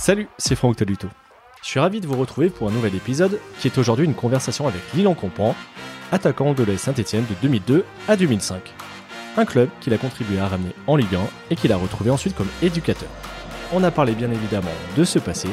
[0.00, 1.08] Salut, c'est Franck Toluto.
[1.62, 4.66] Je suis ravi de vous retrouver pour un nouvel épisode qui est aujourd'hui une conversation
[4.66, 5.54] avec Lilian Compan,
[6.10, 8.62] attaquant de l'AS Saint-Etienne de 2002 à 2005.
[9.36, 11.18] Un club qu'il a contribué à ramener en Ligue 1
[11.50, 13.10] et qu'il a retrouvé ensuite comme éducateur.
[13.74, 15.48] On a parlé bien évidemment de ce passé,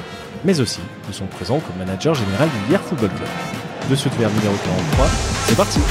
[0.46, 0.80] mais aussi
[1.10, 3.30] de son présent comme manager général du Hier Football Club.
[3.90, 5.08] De ce numéro 43,
[5.46, 5.82] c'est parti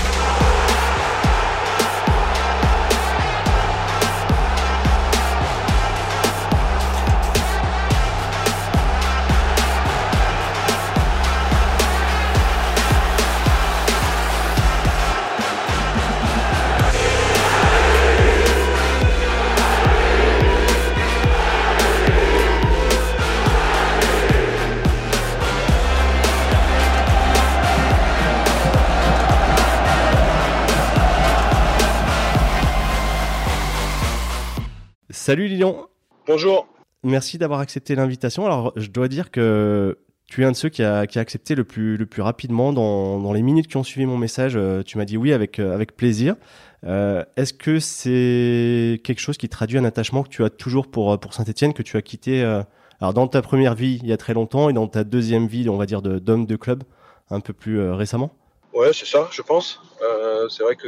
[35.27, 35.89] Salut Lilian.
[36.28, 36.69] Bonjour.
[37.03, 38.47] Merci d'avoir accepté l'invitation.
[38.47, 41.96] Alors, je dois dire que tu es un de ceux qui a, accepté le plus,
[41.96, 44.52] le plus rapidement dans, les minutes qui ont suivi mon message.
[44.54, 46.36] Euh, tu m'as dit oui avec, euh, avec plaisir.
[46.84, 51.19] Euh, est-ce que c'est quelque chose qui traduit un attachement que tu as toujours pour,
[51.19, 52.44] pour Saint-Etienne, que tu as quitté
[53.00, 55.69] alors dans ta première vie il y a très longtemps et dans ta deuxième vie,
[55.69, 56.84] on va dire, d'homme de, club
[57.30, 58.30] un peu plus récemment?
[58.72, 59.80] Ouais, c'est ça, je pense.
[60.50, 60.86] c'est vrai que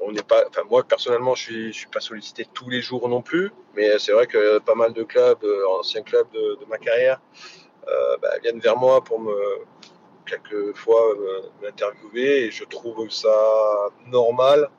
[0.00, 3.22] on n'est pas, enfin moi personnellement, je suis, suis pas sollicité tous les jours non
[3.22, 7.20] plus, mais c'est vrai que pas mal de clubs, euh, anciens clubs de, ma carrière,
[7.88, 9.34] euh, bah, viennent vers moi pour me
[10.26, 11.02] quelquefois
[11.62, 13.28] m'interviewer et je trouve ça
[14.06, 14.70] normal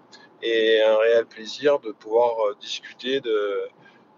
[0.42, 3.22] et un réel plaisir de pouvoir euh, discuter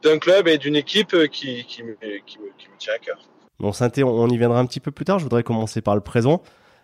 [0.03, 1.93] d'un club et d'une équipe qui, me,
[2.25, 3.17] qui, me, tient à cœur.
[3.59, 5.19] Bon, Synthé, on y viendra un petit peu plus tard.
[5.19, 6.41] Je voudrais commencer par le présent.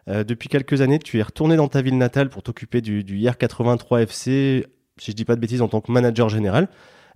[0.10, 3.18] Euh, depuis quelques années, tu es retourné dans ta ville natale pour t'occuper du, du
[3.18, 6.68] IR83 FC, si je dis pas de bêtises, en tant que manager général.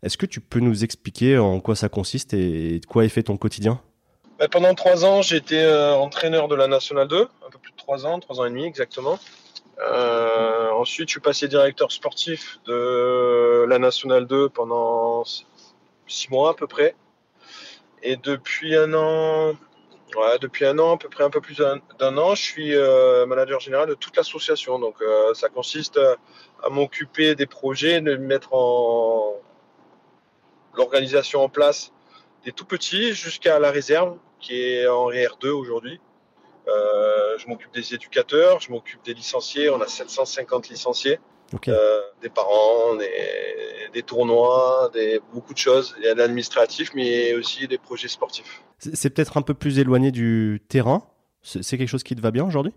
[0.04, 3.24] Est-ce que tu peux nous expliquer en quoi ça consiste et de quoi est fait
[3.24, 3.82] ton quotidien?
[4.40, 7.78] Bah, Pendant trois ans, j'étais euh, entraîneur de la Nationale 2, un peu plus de
[7.78, 9.20] trois ans, trois ans et demi exactement.
[9.80, 15.24] Euh, ensuite, je suis passé directeur sportif de la Nationale 2 pendant
[16.08, 16.96] six mois à peu près.
[18.04, 19.54] Et depuis un an,
[20.42, 23.60] depuis un an, à peu près un peu plus d'un an, je suis euh, manager
[23.60, 24.80] général de toute l'association.
[24.80, 26.00] Donc euh, ça consiste
[26.64, 29.36] à m'occuper des projets, de mettre en
[30.76, 31.92] l'organisation en place
[32.46, 36.00] des tout petits jusqu'à la réserve qui est en R2 aujourd'hui.
[36.68, 39.70] Euh, je m'occupe des éducateurs, je m'occupe des licenciés.
[39.70, 41.20] On a 750 licenciés.
[41.68, 42.96] Euh, des parents,
[43.94, 45.96] des, tournois, des, beaucoup de choses.
[46.00, 48.62] Il y a l'administratif, mais aussi des projets sportifs.
[48.80, 51.04] C'est peut-être un peu plus éloigné du terrain.
[51.42, 52.74] C'est quelque chose qui te va bien aujourd'hui?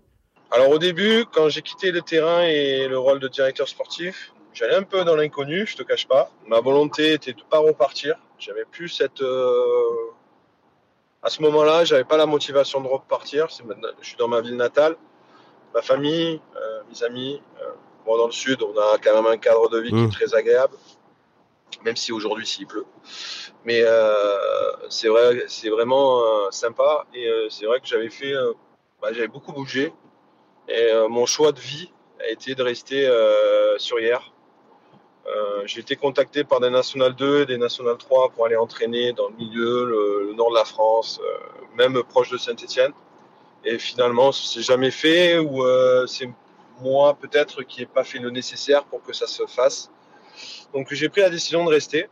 [0.51, 4.75] Alors au début, quand j'ai quitté le terrain et le rôle de directeur sportif, j'allais
[4.75, 6.29] un peu dans l'inconnu, je te cache pas.
[6.47, 8.15] Ma volonté était de ne pas repartir.
[8.37, 9.21] J'avais plus cette...
[9.21, 10.11] Euh,
[11.23, 13.47] à ce moment-là, j'avais pas la motivation de repartir.
[13.49, 14.95] Je suis dans ma ville natale.
[15.73, 17.41] Ma famille, euh, mes amis,
[18.05, 20.11] Dans le sud, on a quand même un cadre de vie qui est mmh.
[20.11, 20.75] très agréable,
[21.83, 22.85] même si aujourd'hui s'il pleut.
[23.65, 27.05] Mais euh, c'est vrai, c'est vraiment euh, sympa.
[27.13, 28.33] Et euh, c'est vrai que j'avais fait,
[29.01, 29.93] bah, j'avais beaucoup bougé.
[30.67, 33.09] Et mon choix de vie a été de rester
[33.77, 34.31] sur hier.
[35.65, 39.35] j'ai été contacté par des National 2 des National 3 pour aller entraîner dans le
[39.35, 41.19] milieu, le, nord de la France,
[41.75, 42.93] même proche de Saint-Etienne.
[43.65, 45.65] Et finalement, c'est jamais fait ou
[46.07, 46.29] c'est
[46.81, 49.91] moi peut-être qui n'ai pas fait le nécessaire pour que ça se fasse.
[50.73, 52.07] Donc j'ai pris la décision de rester.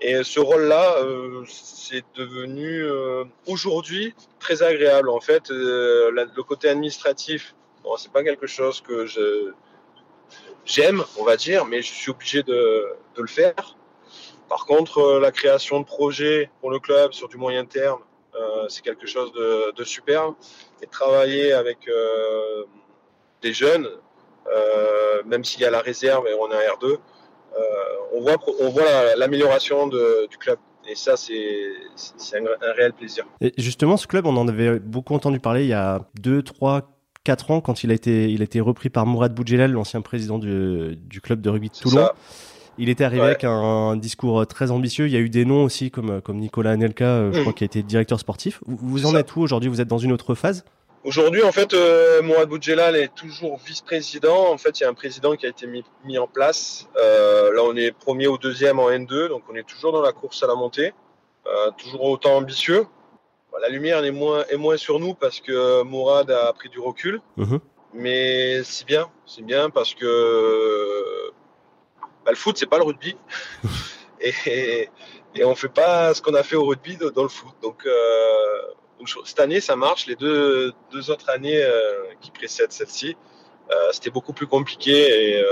[0.00, 5.10] Et ce rôle-là, euh, c'est devenu euh, aujourd'hui très agréable.
[5.10, 9.06] En fait, euh, le côté administratif, bon, c'est pas quelque chose que
[10.64, 12.86] j'aime, on va dire, mais je suis obligé de,
[13.16, 13.76] le faire.
[14.48, 18.00] Par contre, la création de projets pour le club sur du moyen terme,
[18.68, 20.34] c'est quelque chose de, de, super.
[20.80, 21.88] Et travailler avec
[23.42, 23.86] des jeunes,
[24.52, 26.98] euh, même s'il y a la réserve et on est en R2, euh,
[28.14, 30.58] on voit, on voit l'amélioration du club.
[30.90, 33.26] Et ça, c'est un, réel plaisir.
[33.42, 36.98] Et justement, ce club, on en avait beaucoup entendu parler il y a 2, 3,
[37.24, 40.38] 4 ans, quand il a été, il a été repris par Mourad Boudjelal, l'ancien président
[40.38, 42.08] du, du, club de rugby de Toulon.
[42.78, 45.06] Il était arrivé avec un, discours très ambitieux.
[45.06, 47.42] Il y a eu des noms aussi, comme, comme Nicolas Anelka, euh, je mm.
[47.42, 48.60] crois, qui a été directeur sportif.
[48.66, 49.68] Vous, vous en êtes où aujourd'hui?
[49.68, 50.64] Vous êtes dans une autre phase?
[51.04, 54.50] Aujourd'hui, en fait, euh, Mourad Boudjelal est toujours vice-président.
[54.50, 56.88] En fait, il y a un président qui a été mis, en place.
[56.96, 60.12] Euh, là, on est premier ou deuxième en N2, donc on est toujours dans la
[60.12, 60.92] course à la montée,
[61.46, 62.86] euh, toujours autant ambitieux.
[63.60, 67.20] La lumière est moins, est moins sur nous parce que Mourad a pris du recul.
[67.36, 67.60] Mhm.
[67.94, 71.32] Mais c'est bien, c'est bien parce que
[72.24, 73.16] bah, le foot, c'est pas le rugby.
[74.20, 74.88] et,
[75.34, 77.54] et on fait pas ce qu'on a fait au rugby dans le foot.
[77.62, 77.84] Donc
[79.00, 80.06] euh, cette année, ça marche.
[80.06, 83.16] Les deux, deux autres années euh, qui précèdent celle-ci,
[83.70, 85.42] euh, c'était beaucoup plus compliqué et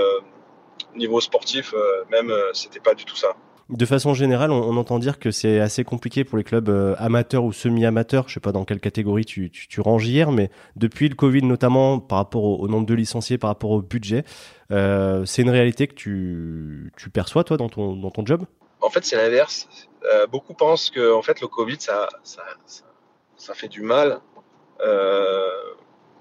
[0.94, 1.74] niveau sportif,
[2.10, 3.36] même, c'était pas du tout ça.
[3.68, 7.52] De façon générale, on, entend dire que c'est assez compliqué pour les clubs amateurs ou
[7.52, 8.28] semi-amateurs.
[8.28, 11.98] Je sais pas dans quelle catégorie tu, tu, ranges hier, mais depuis le Covid notamment,
[11.98, 14.24] par rapport au, nombre de licenciés, par rapport au budget,
[14.70, 18.46] c'est une réalité que tu, tu perçois toi dans ton, dans ton job?
[18.80, 19.68] En fait, c'est l'inverse.
[20.12, 22.84] Euh, beaucoup pensent que en fait, le Covid, ça, ça, ça,
[23.54, 24.20] fait du mal.
[24.80, 25.50] Euh,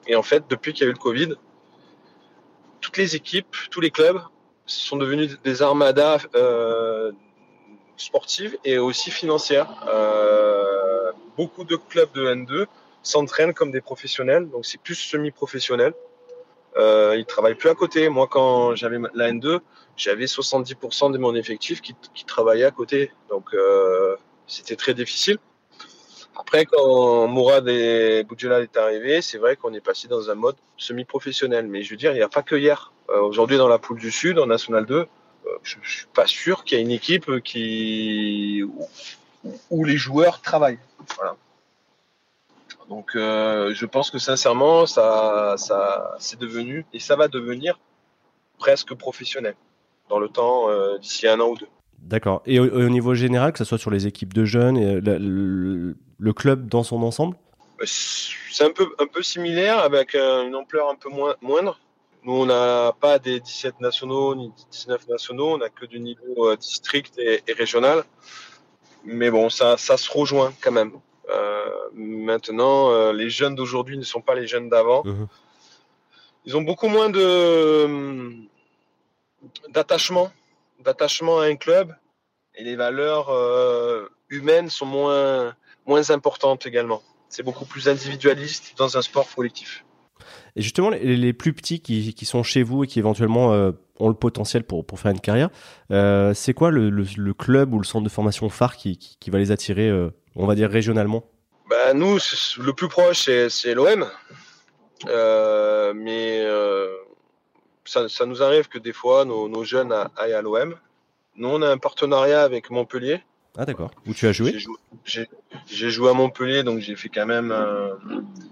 [0.07, 1.35] et en fait, depuis qu'il y a eu le Covid,
[2.81, 4.21] toutes les équipes, tous les clubs
[4.65, 7.12] sont devenus des armadas euh,
[7.97, 9.69] sportives et aussi financières.
[11.38, 12.65] beaucoup de clubs de N2
[13.03, 15.94] s'entraînent comme des professionnels, donc c'est plus semi-professionnel.
[16.77, 18.09] Euh, ils travaillent plus à côté.
[18.09, 19.59] Moi, quand j'avais la N2,
[19.95, 21.95] j'avais 70% de mon effectif qui,
[22.25, 23.12] travaillait à côté.
[23.29, 24.15] Donc, euh,
[24.47, 25.38] c'était très difficile.
[26.35, 30.55] Après, quand Mourad et Boudjelal est arrivé, c'est vrai qu'on est passé dans un mode
[30.77, 31.67] semi-professionnel.
[31.67, 32.91] Mais je veux dire, il n'y a pas que hier.
[33.09, 35.05] Euh, Aujourd'hui, dans la poule du Sud, en National 2, euh,
[35.63, 40.41] je, je suis pas sûr qu'il y ait une équipe qui où, où les joueurs
[40.41, 40.79] travaillent.
[41.15, 41.35] Voilà.
[42.89, 47.79] Donc euh, je pense que sincèrement, ça, ça c'est devenu et ça va devenir
[48.59, 49.55] presque professionnel
[50.09, 51.67] dans le temps euh, d'ici un an ou deux.
[52.05, 52.41] D'accord.
[52.45, 56.67] Et au, niveau général, que ce soit sur les équipes de jeunes et le, club
[56.67, 57.35] dans son ensemble?
[57.81, 61.79] Euh, C'est un peu, un peu similaire avec une ampleur un peu moins, moindre.
[62.23, 66.55] Nous, on n'a pas des 17 nationaux ni 19 nationaux, on n'a que du niveau
[66.55, 68.03] district et, et, régional.
[69.03, 70.91] Mais bon, ça, ça se rejoint quand même.
[71.29, 75.03] Euh, maintenant, euh, les jeunes d'aujourd'hui ne sont pas les jeunes d'avant.
[75.05, 75.27] Mhm.
[76.45, 78.29] Ils ont beaucoup moins de
[79.69, 80.31] d'attachement,
[80.83, 81.94] d'attachement à un club,
[82.56, 85.56] et les valeurs euh, humaines sont moins
[85.86, 87.01] moins importantes également.
[87.30, 89.86] C'est beaucoup plus individualiste dans un sport collectif.
[90.56, 93.50] Et justement, les, plus petits qui, qui, sont chez vous et qui éventuellement
[94.00, 95.50] ont le potentiel pour, pour faire une carrière,
[96.33, 99.38] c'est quoi le, le, club ou le centre de formation phare qui, qui, qui va
[99.38, 99.92] les attirer
[100.36, 101.24] on va dire régionalement?
[101.69, 102.18] Bah, Nous,
[102.60, 104.06] le plus proche, c'est l'OM.
[105.07, 106.42] Euh, mais
[107.95, 110.75] euh, ça, nous arrive que des fois, nos, jeunes aillent à l'OM.
[111.35, 113.21] Nous, on a un partenariat avec Montpellier.
[113.57, 113.91] Ah d'accord.
[114.05, 114.57] Où tu as joué
[115.05, 117.51] J'ai joué, à Montpellier, donc j'ai fait quand même,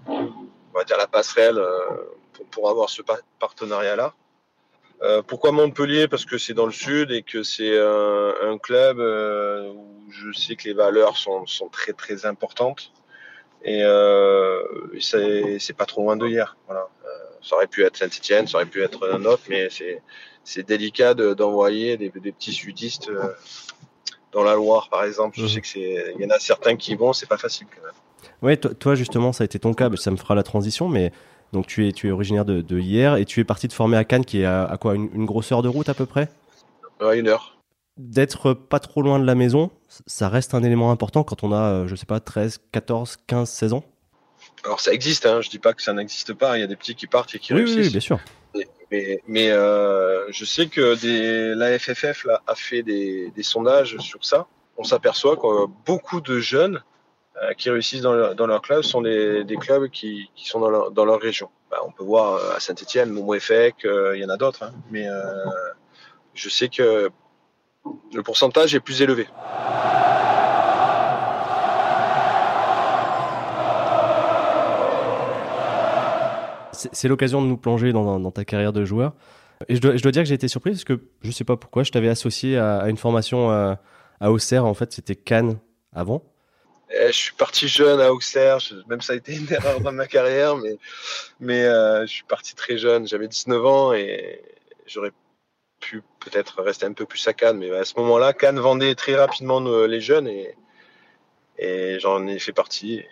[0.06, 1.78] on va dire, la passerelle euh,
[2.32, 3.02] pour, pour avoir ce
[3.38, 4.14] partenariat-là.
[5.02, 6.08] Euh, pourquoi Montpellier?
[6.08, 10.56] Parce que c'est dans le sud et que c'est un, club euh, où je sais
[10.56, 12.92] que les valeurs sont, très très importantes.
[13.62, 14.62] Et euh,
[15.00, 16.56] c'est pas trop loin de hier.
[16.66, 16.88] Voilà.
[17.44, 19.68] Euh, ça aurait pu être Saint-Etienne, ça aurait pu être un autre, mais
[20.44, 23.10] c'est délicat d'envoyer des, petits sudistes
[24.32, 25.38] dans la Loire, par exemple.
[25.38, 25.48] Je mmh.
[25.48, 27.94] sais que c'est, il y en a certains qui vont, c'est pas facile quand même.
[28.42, 31.12] Ouais, toi, justement, ça a été ton cas, ça me fera la transition, mais
[31.52, 34.04] donc tu es, tu es originaire de, hier et tu es parti te former à
[34.04, 36.28] Cannes qui est à, quoi une, grosse heure de route à peu près?
[37.00, 37.58] Ouais, une heure.
[37.96, 39.70] D'être pas trop loin de la maison,
[40.06, 43.48] ça reste un élément important quand on a, euh, je sais pas, 13, 14, 15,
[43.48, 43.84] 16 ans?
[44.64, 45.40] Alors ça existe, hein.
[45.40, 47.38] je dis pas que ça n'existe pas, il y a des petits qui partent et
[47.38, 47.86] qui réussissent.
[47.86, 48.18] Oui, bien sûr.
[49.26, 54.46] Mais, euh, je sais que des, la FFF a fait des, des sondages sur ça.
[54.76, 56.82] On s'aperçoit que beaucoup de jeunes
[57.42, 60.60] euh, qui réussissent dans leur, dans leur club sont des, des clubs qui, qui, sont
[60.60, 61.50] dans leur, dans leur région.
[61.68, 64.62] Bah, on peut voir euh, à Saint-Etienne, Momo Effect, euh, il y en a d'autres,
[64.62, 65.04] hein, mais
[66.32, 67.10] je sais que
[68.12, 69.26] le pourcentage est plus élevé.
[76.92, 79.14] C'est l'occasion de nous plonger dans, ta carrière de joueur.
[79.68, 81.90] Et je dois, dire que j'ai été surpris parce que je sais pas pourquoi, je
[81.90, 83.80] t'avais associé à, une formation à,
[84.20, 84.64] à Auxerre.
[84.64, 85.58] En fait, c'était Cannes
[85.92, 86.22] avant.
[86.90, 90.06] Eh, je suis parti jeune à Auxerre, même ça a été une erreur dans ma
[90.06, 90.56] carrière,
[91.40, 93.06] mais, euh, je suis parti très jeune.
[93.08, 94.42] J'avais 19 ans et
[94.86, 95.12] j'aurais
[95.80, 97.58] pu peut-être rester un peu plus à Cannes.
[97.58, 100.28] Mais à ce moment-là, Cannes vendait très rapidement les jeunes
[101.58, 103.04] et j'en ai fait partie.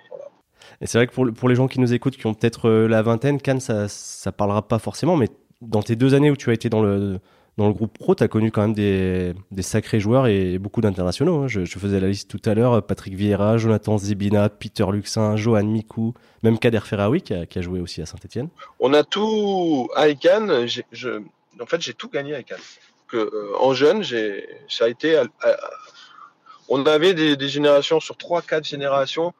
[0.80, 3.02] Et, c'est vrai que pour, les gens qui nous écoutent, qui ont peut-être euh, la
[3.02, 5.28] vingtaine, Cannes, ça ne parlera pas forcément, mais
[5.60, 7.20] dans tes deux années où tu as été dans le,
[7.56, 11.42] groupe pro, tu as connu quand même des, sacrés joueurs et beaucoup d'internationaux.
[11.42, 11.48] Hein.
[11.48, 16.14] Je, faisais la liste tout à l'heure Patrick Vieira, Jonathan Zibina, Peter Luxin, Johan Mikou,
[16.42, 18.48] même Kader Ferraoui qui a, joué aussi à Saint-Etienne.
[18.80, 20.50] On a tout à Cannes.
[21.60, 22.58] En fait, j'ai tout gagné à Cannes.
[23.14, 24.02] Euh, en jeune,
[24.68, 25.22] ça a été.
[26.68, 29.34] on avait des, des, générations sur 3-4 générations,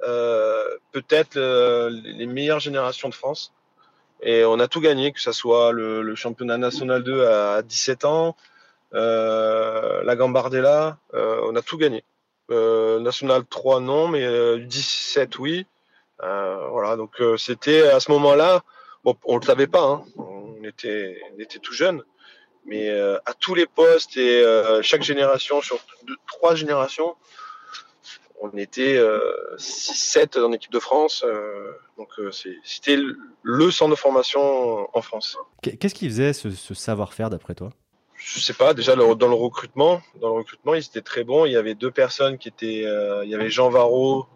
[0.00, 3.52] peut-être euh, les meilleures générations de France.
[4.22, 8.36] Et on a tout gagné, que ce soit le, championnat national 2 à 17 ans,
[8.92, 12.04] la Gambardella, on a tout gagné.
[12.48, 15.66] National 3 non, mais 17 oui.
[16.20, 18.62] voilà, donc c'était à ce moment-là,
[19.04, 20.04] on le savait pas, hein.
[20.16, 22.02] on, était, on était tout jeune,
[22.64, 24.42] mais à tous les postes et
[24.80, 27.14] chaque génération, sur deux, trois générations,
[28.44, 28.98] on était
[29.56, 31.24] 6-7 en équipe de France.
[31.96, 32.08] donc
[32.62, 32.98] c'était
[33.42, 35.36] le centre de formation en France.
[35.62, 37.70] Qu'est-ce qui faisait ce, savoir-faire d'après toi?
[38.14, 41.44] Je sais pas, déjà dans le recrutement, dans le recrutement, ils étaient très bons.
[41.44, 42.84] Il y avait deux personnes qui étaient,
[43.24, 44.26] il y avait Jean Varro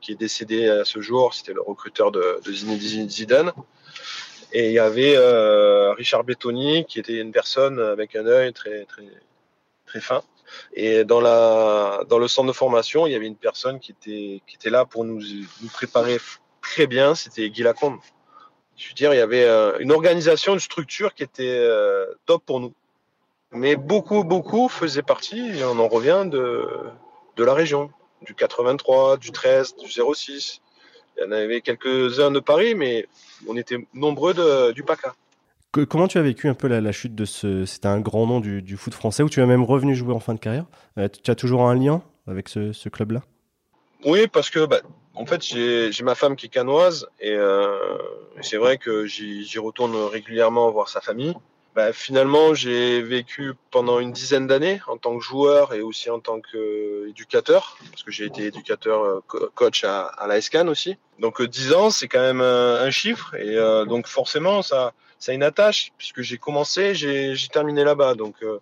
[0.00, 3.52] qui est décédé à ce jour, c'était le recruteur de, de Zinedine Zidane,
[4.52, 5.16] et il y avait
[5.94, 9.08] Richard Bettoni qui était une personne avec un œil très très
[9.86, 10.22] très fin.
[10.74, 15.04] Et dans, le centre de formation, il y avait une personne qui était, là pour
[15.04, 15.20] nous,
[15.72, 16.18] préparer
[16.60, 17.98] très bien, c'était Guy Lacombe.
[18.76, 22.44] Je veux dire, il y avait euh, une organisation, une structure qui était euh, top
[22.44, 22.72] pour nous.
[23.52, 26.66] Mais beaucoup, beaucoup faisaient partie, on en revient, de,
[27.38, 27.90] la région,
[28.22, 30.60] du 83, du 13, du 06.
[31.16, 33.06] Il y en avait quelques-uns de Paris, mais
[33.46, 35.14] on était nombreux du PACA
[35.82, 37.64] comment tu as vécu un peu la, chute de ce.
[37.64, 40.34] C'était un grand nom du, foot français où tu es même revenu jouer en fin
[40.34, 40.66] de carrière?
[40.98, 43.22] Euh, tu as toujours un lien avec ce, club-là?
[44.04, 44.80] Oui, parce que bah,
[45.14, 47.98] en fait, j'ai ma femme qui est canoise et euh,
[48.42, 51.34] c'est vrai que j'y retourne régulièrement voir sa famille.
[51.74, 56.20] Bah, finalement, j'ai vécu pendant une dizaine d'années en tant que joueur et aussi en
[56.20, 59.20] tant qu'éducateur, parce que j'ai été éducateur euh,
[59.56, 60.96] coach à, à la SCAN aussi.
[61.18, 64.92] Donc 10 ans, c'est quand même un, chiffre et donc forcément, ça,
[65.24, 68.14] ça a une attache, puisque j'ai commencé, j'ai terminé là-bas.
[68.14, 68.58] Donc, euh,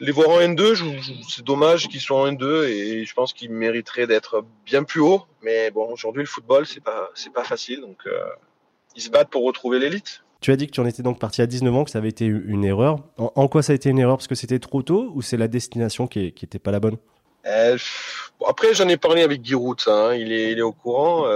[0.00, 4.06] les voir en N2, c'est dommage qu'ils soient en N2 et je pense qu'ils mériteraient
[4.06, 5.22] d'être bien plus haut.
[5.42, 7.82] Mais bon, aujourd'hui, le football, c'est pas, pas facile.
[7.82, 8.18] Donc, euh,
[8.94, 10.22] ils se battent pour retrouver l'élite.
[10.40, 12.08] Tu as dit que tu en étais donc parti à 19 ans, que ça avait
[12.08, 13.00] été une erreur.
[13.18, 14.16] En, quoi ça a été une erreur?
[14.16, 16.96] Parce que c'était trop tôt ou c'est la destination qui n'était pas la bonne?
[17.46, 17.76] Euh,
[18.46, 20.14] Après, j'en ai parlé avec Guy hein.
[20.14, 21.26] il, est, il est au courant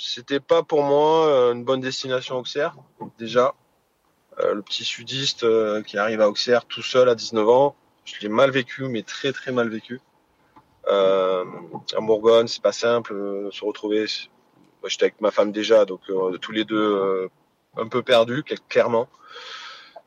[0.00, 2.74] c'était pas pour moi euh, une bonne destination Auxerre,
[3.18, 3.54] déjà.
[4.38, 8.18] Euh, le petit sudiste euh, qui arrive à Auxerre tout seul à 19 ans, je
[8.20, 10.00] l'ai mal vécu, mais très très mal vécu.
[10.88, 11.44] Euh,
[11.94, 14.06] à Bourgogne, c'est pas simple se retrouver.
[14.80, 16.00] Moi, j'étais avec ma femme déjà, donc
[16.40, 17.28] tous les deux
[17.76, 19.06] un peu perdus, clairement.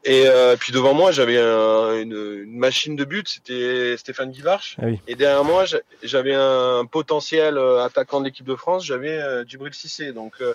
[0.06, 2.12] Et euh, puis devant moi, j'avais une,
[2.44, 4.76] une, machine de but, c'était Stéphane Guivarch.
[4.82, 5.64] Ah et derrière moi,
[6.02, 10.12] j'avais un potentiel euh, attaquant de l'équipe de France, j'avais euh, Djibril Cissé.
[10.12, 10.54] Donc euh,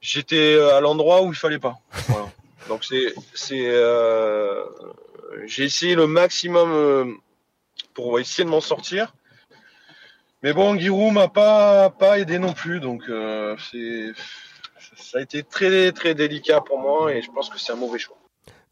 [0.00, 1.78] j'étais à l'endroit où il fallait pas.
[2.08, 2.28] Voilà.
[2.68, 4.64] Donc c'est c'est euh,
[5.44, 7.18] j'ai essayé le maximum
[7.94, 9.14] pour essayer de m'en sortir.
[10.42, 13.02] Mais bon, Giroud m'a pas pas aidé non plus, donc
[13.70, 14.12] c'est
[14.96, 17.98] ça a été très très délicat pour moi et je pense que c'est un mauvais
[17.98, 18.16] choix.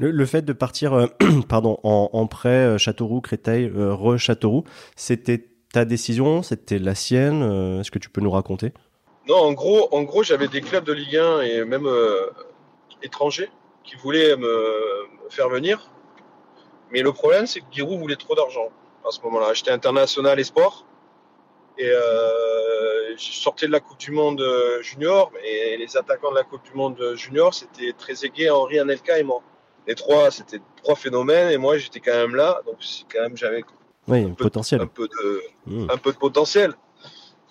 [0.01, 1.07] Le, fait de partir euh,
[1.49, 4.63] pardon, en, prêt euh, Châteauroux, Créteil, euh, re-Châteauroux,
[4.95, 8.73] c'était ta décision, c'était la sienne Est-ce que tu peux nous raconter?
[9.27, 11.89] Non, en gros, en gros j'avais des clubs de Ligue 1 et même
[13.03, 13.51] étrangers
[13.83, 15.91] qui voulaient me, faire venir.
[16.93, 18.69] Mais le problème, c'est que Giroud voulait trop d'argent
[19.07, 19.53] à ce moment-là.
[19.53, 20.87] J'étais international espoir
[21.77, 24.43] et je sortais de la Coupe du Monde
[24.81, 29.19] junior et les attaquants de la Coupe du Monde junior, c'était très aigué Henri Anelka
[29.19, 29.43] et moi
[29.89, 32.77] les trois, c'était trois phénomènes et moi j'étais quand même là, donc
[33.11, 33.65] quand même j'avais
[34.09, 34.83] un, potentiel.
[34.83, 35.91] un, peu de, hmm.
[35.91, 36.75] un peu de potentiel.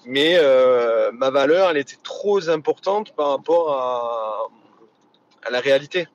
[0.05, 4.47] Mais euh, ma valeur, elle était trop importante par rapport à,
[5.45, 6.07] à la réalité.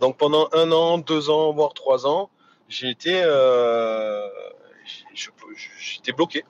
[0.00, 2.30] Donc pendant un an, deux ans, voire trois ans,
[2.68, 4.26] j'ai été, euh,
[5.14, 6.44] j'étais bloqué.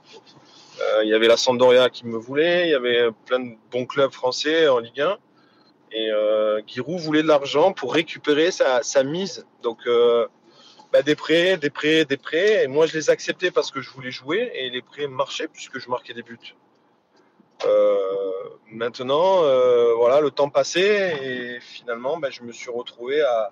[0.81, 3.87] Euh, il y avait la Sampdoria qui me voulait, il y avait plein de bons
[3.87, 5.17] clubs français en Ligue 1.
[5.93, 9.47] Et euh, Giroud voulait de l'argent pour récupérer sa, mise.
[9.63, 10.27] Donc, euh,
[10.93, 12.65] bah, des prêts, des prêts, des prêts.
[12.65, 14.51] Et moi, je les acceptais parce que je voulais jouer.
[14.55, 16.55] Et les prêts marchaient puisque je marquais des buts.
[17.67, 18.29] Euh,
[18.71, 19.43] maintenant,
[19.97, 21.17] voilà, le temps passait.
[21.23, 23.51] Et finalement, bah, je me suis retrouvé à,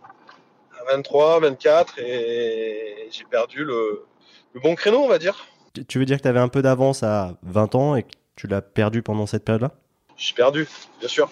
[0.88, 1.99] 23, 24.
[2.00, 4.05] Et j'ai perdu le,
[4.52, 5.47] le bon créneau, on va dire.
[5.88, 8.47] Tu veux dire que tu avais un peu d'avance à 20 ans et que tu
[8.47, 9.73] l'as perdu pendant cette période-là?
[10.16, 10.66] J'ai perdu,
[11.00, 11.31] bien sûr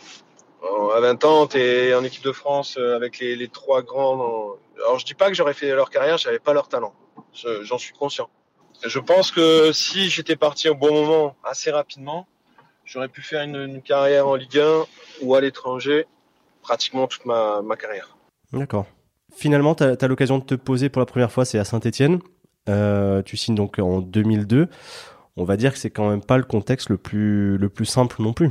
[0.94, 4.54] à 20 ans, tu es en équipe de France euh, avec les, trois grands.
[4.76, 6.94] Alors, je dis pas que j'aurais fait leur carrière, j'avais pas leur talent.
[7.62, 8.28] J'en suis conscient.
[8.84, 12.26] Je pense que si j'étais parti au bon moment, assez rapidement,
[12.84, 14.84] j'aurais pu faire une, carrière en Ligue 1
[15.22, 16.06] ou à l'étranger
[16.62, 18.16] pratiquement toute ma, carrière.
[18.52, 18.86] D'accord.
[19.34, 22.20] Finalement, tu as, l'occasion de te poser pour la première fois, c'est à Saint-Etienne.
[22.68, 24.68] Euh, tu signes donc en 2002.
[25.36, 28.22] On va dire que c'est quand même pas le contexte le plus, le plus simple
[28.22, 28.50] non plus.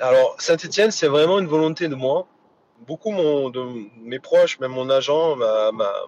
[0.00, 2.26] Alors, Saint-Etienne, c'est vraiment une volonté de moi.
[2.86, 3.62] beaucoup de
[4.02, 5.36] mes proches, même mon agent,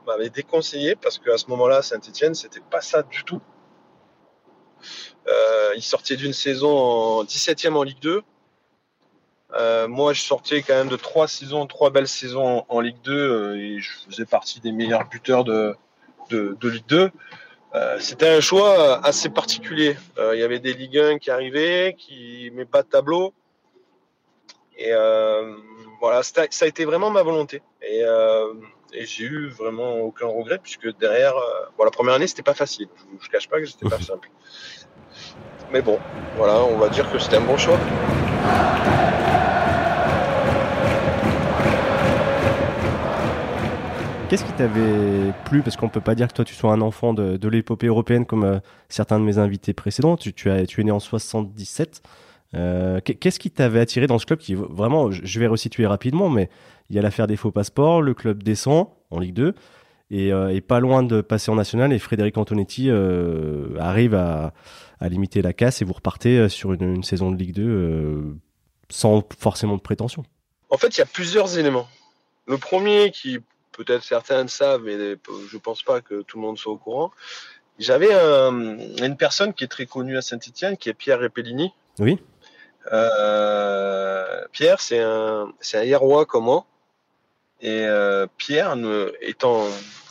[0.06, 3.40] m'avait déconseillé parce qu'à ce moment-là, Saint-Etienne, c'était pas ça du tout.
[5.28, 8.22] Euh, il sortait d'une saison en 17e en Ligue 2.
[9.54, 13.12] Euh, moi, je sortais quand même de trois saisons, trois belles saisons en, Ligue 2
[13.12, 15.76] euh, et je faisais partie des meilleurs buteurs de,
[16.30, 17.10] Ligue 2.
[17.98, 19.96] C'était un choix assez particulier.
[20.32, 23.34] il y avait des Ligue 1 qui arrivaient, qui met pas de tableau.
[24.78, 24.92] Et
[26.00, 27.62] voilà, ça a été vraiment ma volonté.
[27.82, 28.02] Et,
[28.92, 31.34] j'ai eu vraiment aucun regret puisque derrière,
[31.76, 32.88] bon, la première année, c'était pas facile.
[33.20, 34.30] Je, ne cache pas que c'était pas simple.
[35.72, 35.98] Mais bon,
[36.36, 37.78] voilà, on va dire que c'était un bon choix.
[44.28, 45.62] Qu'est-ce qui t'avait plu?
[45.62, 48.44] Parce qu'on peut pas dire que toi tu sois un enfant de, l'épopée européenne comme
[48.44, 50.16] euh, certains de mes invités précédents.
[50.16, 52.02] Tu, tu, as, tu es né en 77.
[52.54, 56.48] Euh, qu'est-ce qui t'avait attiré dans ce club qui vraiment, je vais resituer rapidement, mais
[56.90, 59.54] il y a l'affaire des faux passeports, le club descend en Ligue 2
[60.10, 62.90] et, euh, pas loin de passer en national et Frédéric Antonetti
[63.78, 64.52] arrive à,
[65.00, 68.22] à limiter la casse et vous repartez euh, sur une, saison de Ligue 2 euh,
[68.88, 70.24] sans forcément de prétention
[70.70, 71.88] En fait, il y a plusieurs éléments.
[72.46, 73.38] Le premier, qui
[73.72, 77.10] peut-être certains le savent, mais je pense pas que tout le monde soit au courant,
[77.78, 81.72] j'avais une personne qui est très connue à Saint-Etienne, qui est Pierre Repellini.
[81.98, 82.18] Oui.
[82.92, 86.66] Euh, Pierre, c'est un, c'est un Hérois comme moi.
[87.60, 87.86] Et
[88.36, 88.76] Pierre,
[89.22, 89.66] étant,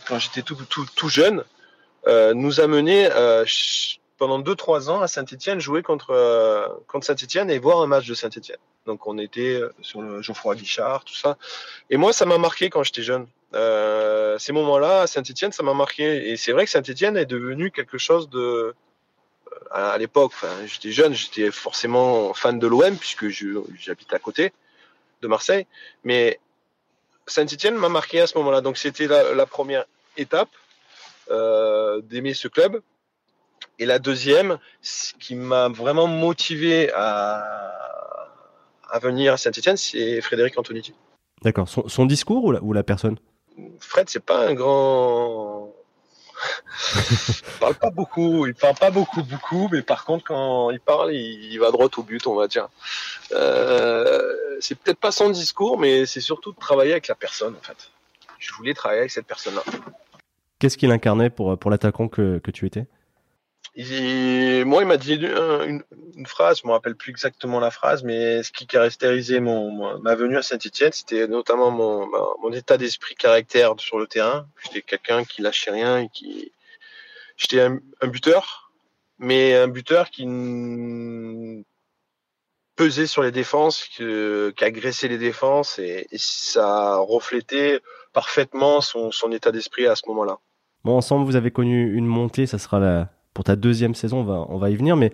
[0.08, 1.44] quand j'étais tout, tout, tout jeune,
[2.34, 3.10] nous a mené
[4.18, 8.14] pendant 2-3 ans à Saint-Etienne, jouer contre, euh, contre Saint-Etienne et voir un match de
[8.14, 8.58] Saint-Etienne.
[8.86, 11.38] Donc on était euh, sur le Geoffroy Guichard, tout ça.
[11.90, 13.28] Et moi, ça m'a marqué quand j'étais jeune.
[13.54, 16.30] Euh, ces moments-là, à Saint-Etienne, ça m'a marqué.
[16.30, 18.74] Et c'est vrai que Saint-Etienne est devenu quelque chose de...
[19.72, 20.34] À l'époque,
[20.66, 24.54] j'étais jeune, j'étais forcément fan de l'OM puisque j'habite à côté
[25.22, 25.66] de Marseille.
[26.04, 26.40] Mais
[27.28, 28.62] Saint-Etienne m'a marqué à ce moment-là.
[28.62, 29.86] Donc c'était la, la, première
[30.18, 30.50] étape
[31.32, 32.82] euh, d'aimer ce club.
[33.80, 37.56] Et la deuxième, ce qui m'a vraiment motivé à,
[38.90, 40.94] à venir à Saint-Etienne, c'est Frédéric Antonetti.
[41.42, 41.68] D'accord.
[41.68, 43.18] Son, discours ou la, ou la personne?
[43.80, 45.65] Fred, c'est pas un grand.
[46.96, 51.14] il parle pas beaucoup, il parle pas beaucoup, beaucoup, mais par contre, quand il parle,
[51.14, 52.68] il, va droit au but, on va dire.
[53.32, 57.64] Euh, c'est peut-être pas son discours, mais c'est surtout de travailler avec la personne, en
[57.64, 57.90] fait.
[58.40, 59.64] Je voulais travailler avec cette personne-là.
[60.60, 62.86] Qu'est-ce qu'il incarnait pour, pour l'attaquant que tu étais?
[63.76, 65.84] Moi, il m'a dit une,
[66.26, 70.38] phrase, je me rappelle plus exactement la phrase, mais ce qui caractérisait mon, ma venue
[70.38, 72.08] à Saint-Etienne, c'était notamment mon,
[72.42, 74.48] mon état d'esprit caractère sur le terrain.
[74.64, 76.52] J'étais quelqu'un qui lâchait rien et qui,
[77.38, 78.72] j'étais un, buteur,
[79.20, 80.26] mais un buteur qui
[82.76, 84.04] pesait sur les défenses, qui,
[84.64, 87.82] agressait les défenses et, ça reflétait
[88.14, 90.38] parfaitement son, son état d'esprit à ce moment-là.
[90.86, 94.46] Ensemble, vous avez connu une montée, ça sera la, pour ta deuxième saison, on va,
[94.50, 94.96] on va y venir.
[94.96, 95.12] Mais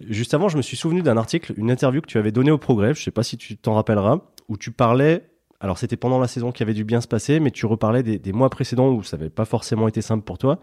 [0.00, 2.58] juste avant, je me suis souvenu d'un article, une interview que tu avais donnée au
[2.58, 5.24] Progrès, je ne sais pas si tu t'en rappelleras, où tu parlais,
[5.60, 8.32] alors c'était pendant la saison qui avait dû bien se passer, mais tu reparlais des,
[8.32, 10.58] mois précédents où ça n'avait pas forcément été simple pour toi.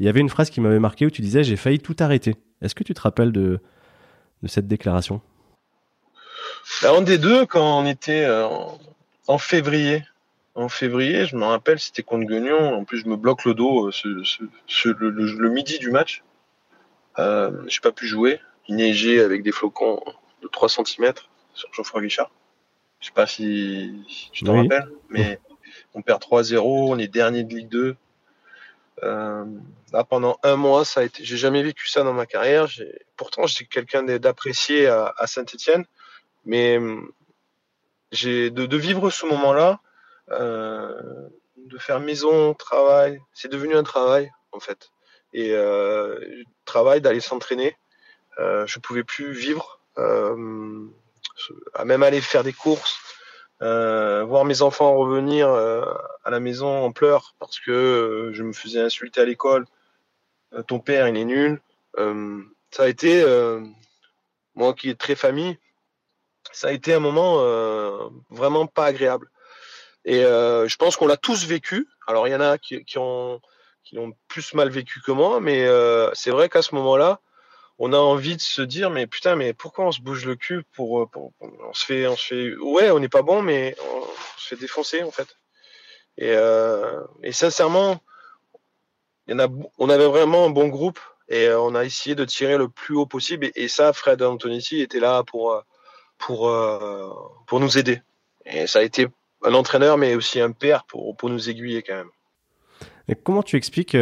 [0.00, 2.34] Il y avait une phrase qui m'avait marqué où tu disais J'ai failli tout arrêter.
[2.60, 3.60] Est-ce que tu te rappelles de,
[4.46, 5.20] cette déclaration?
[6.82, 8.48] Un ben, des deux, quand on était euh,
[9.28, 10.02] en février,
[10.56, 12.74] en février, je me rappelle, c'était contre Guignon.
[12.74, 14.22] En plus, je me bloque le dos euh,
[14.84, 16.22] le, midi du match.
[17.18, 18.40] Euh, j'ai pas pu jouer.
[18.68, 20.02] Il neigeait avec des flocons
[20.42, 21.12] de 3 cm
[21.54, 22.30] sur Geoffroy Guichard.
[23.00, 25.40] Je sais pas si, tu t'en rappelles, mais
[25.94, 27.96] on perd 3-0, on est dernier de Ligue 2.
[29.02, 29.44] Euh,
[29.92, 31.24] là, pendant un mois, ça a été.
[31.24, 32.68] J'ai jamais vécu ça dans ma carrière.
[33.16, 35.86] Pourtant, j'étais quelqu'un d'apprécié à, Saint-Etienne,
[36.44, 36.78] mais
[38.12, 39.80] j'ai de, vivre ce moment-là,
[40.30, 43.18] euh, de faire maison, travail.
[43.32, 44.90] C'est devenu un travail, en fait
[45.32, 46.18] et euh,
[46.64, 47.76] travail d'aller s'entraîner.
[48.38, 50.86] Euh, je pouvais plus vivre, euh,
[51.74, 52.98] à même aller faire des courses,
[53.60, 59.20] voir mes enfants revenir à la maison en pleurs parce que je me faisais insulter
[59.20, 59.66] à l'école.
[60.66, 61.60] ton père, il est nul.
[62.70, 63.22] ça a été,
[64.54, 65.58] moi qui est très famille,
[66.52, 67.36] ça a été un moment
[68.30, 69.30] vraiment pas agréable.
[70.06, 71.86] Et je pense qu'on l'a tous vécu.
[72.06, 73.42] Alors il y en a qui ont
[73.84, 77.20] qui l'ont plus mal vécu que moi, mais euh, c'est vrai qu'à ce moment-là,
[77.78, 80.64] on a envie de se dire mais putain mais pourquoi on se bouge le cul
[80.74, 81.08] pour, euh,
[81.40, 84.02] on se fait on se fait ouais on n'est pas bon mais on,
[84.36, 85.28] se fait défoncer en fait
[86.18, 87.98] et, euh, et sincèrement
[89.28, 92.58] y en a on avait vraiment un bon groupe et on a essayé de tirer
[92.58, 95.64] le plus haut possible et, ça Fred Antonetti était là pour
[96.18, 96.52] pour
[97.46, 98.02] pour nous aider
[98.44, 99.08] et ça a été
[99.42, 102.10] un entraîneur, mais aussi un père pour, pour nous aiguiller quand même.
[103.16, 103.96] Comment tu expliques,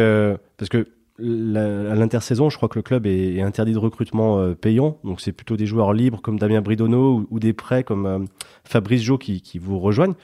[0.57, 0.87] parce que
[1.19, 5.33] à l'intersaison, je crois que le club est, interdit de recrutement euh, payant, donc c'est
[5.33, 8.19] plutôt des joueurs libres comme Damien Bridonneau ou, des prêts comme euh,
[8.63, 10.15] Fabrice Jo qui, vous rejoignent.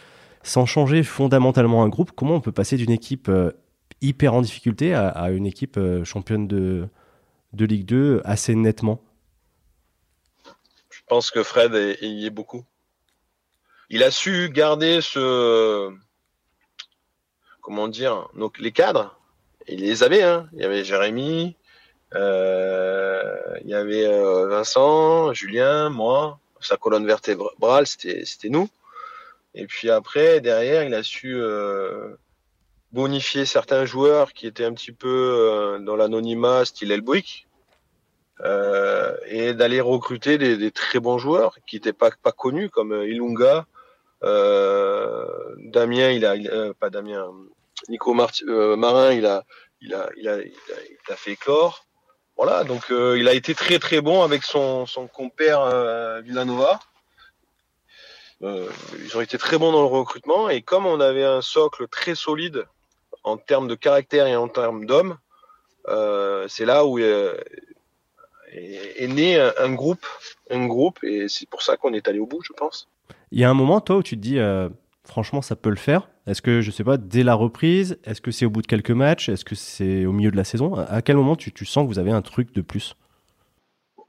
[0.44, 3.52] Sans changer fondamentalement un groupe, comment on peut passer d'une équipe euh,
[4.02, 6.88] hyper en difficulté à, une équipe championne de,
[7.54, 9.02] de Ligue 2 assez nettement?
[10.90, 12.64] Je pense que Fred y est beaucoup.
[13.90, 15.92] Il a su garder ce.
[17.66, 19.18] Comment dire donc, Les cadres
[19.68, 20.48] il les avait, hein.
[20.54, 21.56] Il y avait Jérémy,
[22.14, 28.70] euh, il y avait euh, Vincent, Julien, moi, sa colonne vertébrale, c'était nous.
[29.56, 32.16] Et puis après, derrière, il a su euh,
[32.92, 37.48] bonifier certains joueurs qui étaient un petit peu dans l'anonymat, style Elbuik,
[39.28, 43.66] et d'aller recruter des, très bons joueurs qui n'étaient pas, pas connus, comme Ilunga,
[44.22, 47.26] Damien, il a, pas Damien,
[47.90, 49.44] Nico Marin, il a,
[49.82, 50.54] il a, il a, il
[51.12, 51.86] a, fait éclore.
[52.38, 56.80] Voilà, donc euh, il a été très très bon avec son, compère euh, Villanova.
[58.42, 61.88] Euh, ils ont été très bons dans le recrutement et comme on avait un socle
[61.88, 62.66] très solide
[63.24, 65.18] en termes de caractère et en termes d'hommes,
[66.50, 67.32] c'est là où est,
[69.08, 70.06] né un, groupe,
[70.50, 72.90] un groupe et c'est pour ça qu'on est allé au bout, je pense.
[73.32, 74.38] Il y a un moment, toi, où tu te dis,
[75.06, 78.32] franchement, ça peut le faire Est-ce que, je sais pas, dès la reprise, est-ce que
[78.32, 81.02] c'est au bout de quelques matchs Est-ce que c'est au milieu de la saison À
[81.02, 82.96] quel moment tu, sens que vous avez un truc de plus?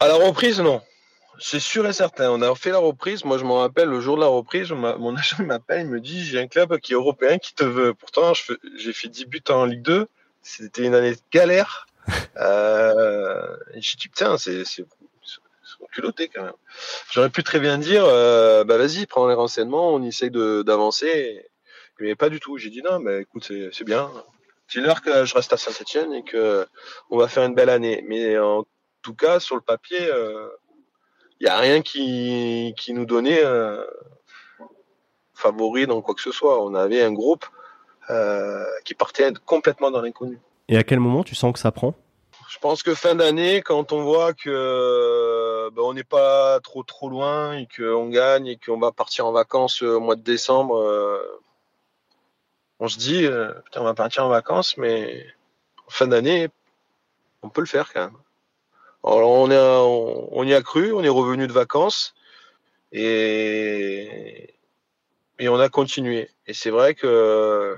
[0.01, 0.81] À la reprise, non.
[1.39, 2.31] C'est sûr et certain.
[2.31, 3.25] On a fait la reprise.
[3.25, 6.25] Moi, je me rappelle le jour de la reprise, mon agent m'appelle, il me dit
[6.25, 7.95] J'ai un club qui est européen qui te veut.
[7.95, 8.33] Pourtant,
[8.79, 10.09] j'ai fait 10 buts en Ligue 2.
[10.43, 11.87] C'était une année de galère.
[12.37, 14.65] euh, et je dit Putain, c'est
[15.93, 16.53] culotté quand même.
[17.11, 21.47] J'aurais pu très bien dire, euh, bah vas-y, prends les renseignements, on essaye d'avancer.
[22.01, 22.59] Mais pas du tout.
[22.59, 24.11] J'ai dit non, mais écoute, c'est bien.
[24.69, 26.67] Dis-leur que je reste à Saint-Etienne et que
[27.11, 28.05] on va faire une belle année.
[28.07, 28.65] Mais en
[29.03, 30.49] tout cas, sur le papier, il euh,
[31.41, 33.83] n'y a rien qui, qui nous donnait euh,
[35.35, 36.63] favori dans quoi que ce soit.
[36.63, 37.47] On avait un groupe
[38.85, 40.39] qui partait complètement dans l'inconnu.
[40.69, 41.95] Et à quel moment tu sens que ça prend?
[42.49, 44.51] Je pense que fin d'année, quand on voit que
[45.97, 50.01] n'est pas trop trop loin et qu'on gagne et qu'on va partir en vacances au
[50.01, 51.41] mois de décembre, euh,
[52.79, 55.27] on se dit euh, on va partir en vacances, mais
[55.87, 56.49] en fin d'année,
[57.43, 58.17] on peut le faire quand même.
[59.05, 62.15] Alors on, est, on, y a cru, on est revenu de vacances
[62.93, 64.55] et,
[65.39, 66.31] et on a continué.
[66.47, 67.77] Et c'est vrai que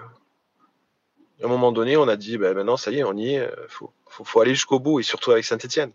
[1.41, 3.41] à un moment donné, on a dit, ben maintenant, ça y est, on y est,
[3.41, 5.93] euh, faut, faut, aller jusqu'au bout, et surtout avec Saint-Etienne.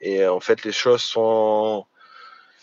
[0.00, 1.86] Et euh, en fait, les choses sont,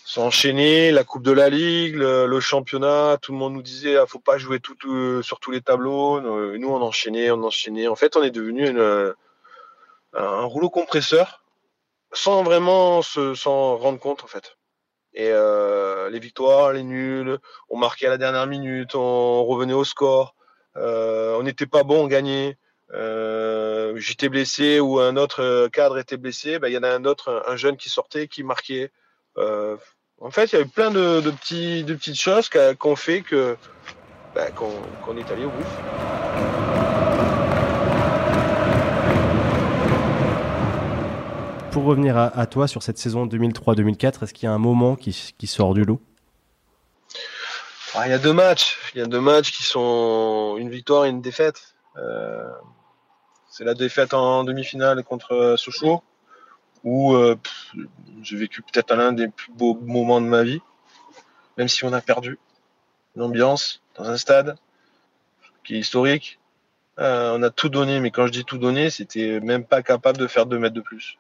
[0.06, 4.06] sont enchaînées, la Coupe de la Ligue, le, championnat, tout le monde nous disait, ah,
[4.06, 4.60] faut pas jouer
[5.22, 6.22] sur tous les tableaux.
[6.22, 7.88] Nous, on enchaînait, on enchaînait.
[7.88, 8.69] En fait, on est devenu
[10.13, 11.43] un rouleau compresseur,
[12.12, 14.58] sans vraiment s'en rendre compte, en fait.
[15.15, 17.38] Et euh, les victoires, les nuls,
[17.69, 20.36] on marquait à la dernière minute, on revenait au score.
[20.76, 22.58] Euh, on n'était pas bon, on gagnait.
[22.91, 27.06] Euh, j'étais blessé ou un autre cadre était blessé, ben, il y en a un
[27.06, 28.91] autre, un jeune qui sortait, qui marquait.
[29.38, 29.78] Euh,
[30.19, 33.58] en fait, il y a eu plein de, petits, de petites choses qu'on fait que
[34.36, 35.63] ben, qu'on est allé au bout.
[41.72, 45.48] Pour revenir à, toi sur cette saison 2003-2004, est-ce qu'il y a un moment qui
[45.48, 46.00] sort du lot?
[47.96, 48.80] Ah, il y a deux matchs.
[48.96, 51.72] Il y a deux matchs qui sont une victoire et une défaite.
[51.97, 52.51] Euh,
[53.47, 56.03] c'est la défaite en demi-finale contre Sochaux,
[56.84, 57.36] où euh,
[58.21, 60.62] j'ai vécu peut-être l'un des plus beaux moments de ma vie,
[61.58, 62.39] même si on a perdu.
[63.15, 64.56] L'ambiance dans un stade
[65.63, 66.39] qui est historique.
[66.99, 70.17] Euh, on a tout donné, mais quand je dis tout donné, c'était même pas capable
[70.17, 71.17] de faire deux mètres de plus.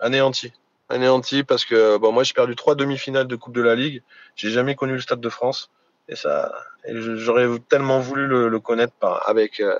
[0.00, 0.52] Anéanti.
[0.88, 4.02] Anéanti parce que bon, moi j'ai perdu trois demi-finales de Coupe de la Ligue.
[4.36, 5.70] J'ai jamais connu le Stade de France.
[6.08, 6.52] Et ça,
[6.86, 8.94] j'aurais tellement voulu le, connaître
[9.26, 9.76] avec euh,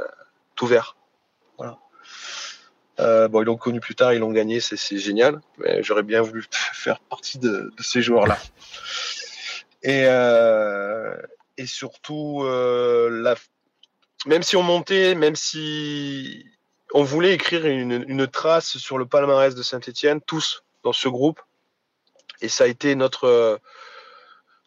[0.54, 0.96] tout vert.
[1.58, 1.78] Voilà.
[3.00, 5.40] Euh, bon, ils l'ont connu plus tard, ils l'ont gagné, c'est génial.
[5.58, 8.38] Mais j'aurais bien voulu faire partie de, ces joueurs-là.
[9.82, 11.16] Et, euh,
[11.64, 12.44] surtout,
[14.26, 16.44] même si on montait, même si
[16.92, 21.40] on voulait écrire une trace sur le palmarès de Saint-Etienne, tous dans ce groupe,
[22.40, 23.60] et ça a été notre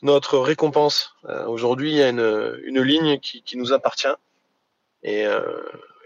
[0.06, 1.16] notre récompense.
[1.28, 4.08] Euh, aujourd'hui, il y a une, ligne qui, nous appartient.
[5.04, 5.42] Et, euh,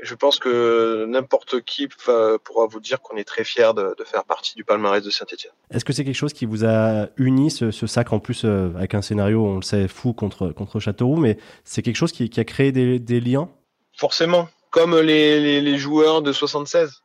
[0.02, 4.56] je pense que n'importe qui pourra vous dire qu'on est très fier de, faire partie
[4.56, 5.52] du palmarès de Saint-Etienne.
[5.72, 8.94] Est-ce que c'est quelque chose qui vous a uni, ce, sac en plus euh, avec
[8.94, 12.44] un scénario, on le sait, fou contre, contre Châteauroux, mais c'est quelque chose qui, a
[12.46, 13.50] créé des, liens?
[13.98, 17.04] Forcément, comme les, joueurs de 76.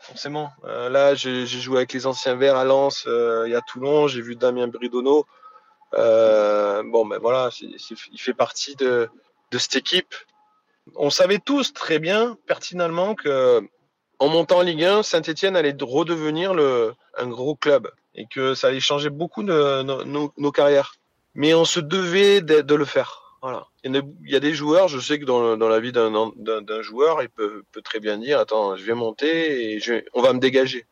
[0.00, 0.50] Forcément.
[0.64, 4.34] Là, j'ai joué avec les anciens Verts à Lens euh, et à Toulon, j'ai vu
[4.34, 5.24] Damien Bridono.
[5.94, 9.08] Bon, ben voilà, il fait partie de,
[9.50, 10.14] de cette équipe
[10.96, 13.62] on savait tous très bien, pertinemment, que
[14.18, 18.68] en montant en Ligue 1, Saint-Etienne allait redevenir le, un gros club et que ça
[18.68, 20.94] allait changer beaucoup de, nos, carrières.
[21.34, 23.36] Mais on se devait de, le faire.
[23.42, 23.66] Voilà.
[23.82, 27.64] Il y, a, des joueurs, je sais que dans, la vie d'un joueur, il peut,
[27.82, 29.80] très bien dire Attends, je vais monter et
[30.14, 30.86] on va me dégager.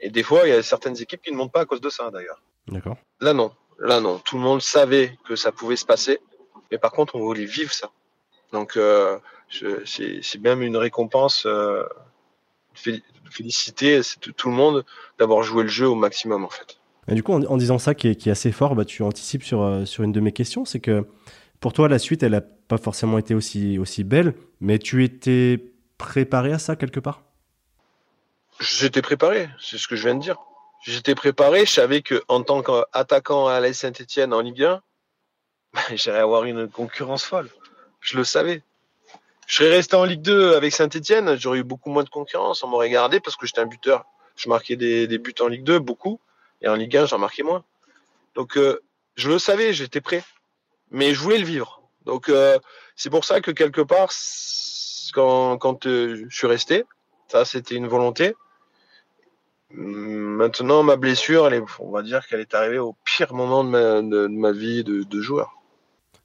[0.00, 1.90] Et des fois, il y a certaines équipes qui ne montent pas à cause de
[1.90, 2.40] ça, d'ailleurs.
[2.68, 2.96] D'accord.
[3.20, 3.50] Là, non.
[3.80, 4.18] Là, non.
[4.18, 6.20] Tout le monde savait que ça pouvait se passer.
[6.70, 7.90] Mais par contre, on voulait vivre ça.
[8.52, 9.18] Donc, euh,
[9.84, 11.44] c'est même une récompense.
[11.46, 11.84] Euh,
[12.74, 14.00] féliciter
[14.36, 14.84] tout, le monde
[15.18, 16.78] d'avoir joué le jeu au maximum, en fait.
[17.08, 19.84] Et du coup, en, disant ça, qui est, assez fort, bah, tu anticipes sur, euh,
[19.84, 20.64] sur une de mes questions.
[20.64, 21.06] C'est que
[21.58, 25.72] pour toi, la suite, elle n'a pas forcément été aussi, aussi belle, mais tu étais
[25.98, 27.22] préparé à ça quelque part?
[28.60, 30.36] J'étais préparé, c'est ce que je viens de dire.
[30.82, 34.82] J'étais préparé, je savais qu'en tant qu'attaquant à la Saint-Etienne en Ligue 1,
[35.94, 37.50] j'allais avoir une concurrence folle.
[38.00, 38.62] Je le savais.
[39.46, 42.62] Je serais resté en Ligue 2 avec Saint-Etienne, j'aurais eu beaucoup moins de concurrence.
[42.62, 44.04] On m'aurait gardé parce que j'étais un buteur.
[44.36, 46.20] Je marquais des, buts en Ligue 2, beaucoup.
[46.62, 47.64] Et en Ligue 1, j'en marquais moins.
[48.34, 48.80] Donc, euh,
[49.16, 50.22] je le savais, j'étais prêt.
[50.90, 51.82] Mais je voulais le vivre.
[52.06, 52.58] Donc, euh,
[52.96, 54.10] c'est pour ça que quelque part,
[55.12, 56.84] quand, euh, je suis resté,
[57.28, 58.34] ça, c'était une volonté.
[59.72, 64.26] Maintenant, ma blessure, elle est, on va dire qu'elle est arrivée au pire moment de
[64.26, 65.60] ma, vie de joueur.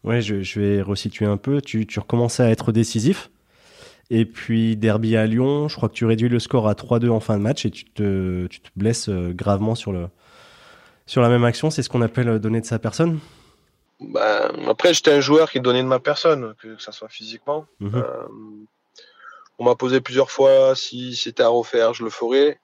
[0.06, 1.62] Ouais, je, vais resituer un peu.
[1.62, 3.32] Tu, recommençais à être décisif.
[4.12, 7.20] Et puis, derby à Lyon, je crois que tu réduis le score à 3-2 en
[7.20, 10.10] fin de match et tu te, tu te blesses euh, gravement sur, le,
[11.08, 11.72] sur la même action.
[11.72, 13.18] C'est ce qu'on appelle euh, donner de sa personne
[14.00, 17.66] bah, Après, j'étais un joueur qui donnait de ma personne, que ce soit physiquement.
[17.80, 17.96] Mhm.
[17.96, 18.28] Euh,
[19.58, 22.60] on m'a posé plusieurs fois si c'était à refaire, je le ferais.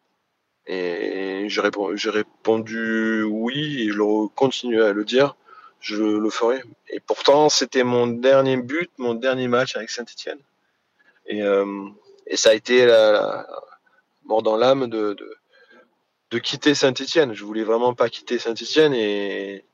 [0.73, 1.61] Et j'ai
[2.09, 5.35] répondu oui et je continue à le dire
[5.81, 6.63] je le ferai.
[6.89, 10.39] Et pourtant, c'était mon dernier but, mon dernier match avec Saint-Etienne.
[11.25, 11.89] Et, euh,
[12.27, 13.47] et, ça a été la,
[14.25, 15.17] mort dans l'âme de,
[16.29, 17.33] de, quitter Saint-Etienne.
[17.33, 19.65] Je voulais vraiment pas quitter Saint-Etienne et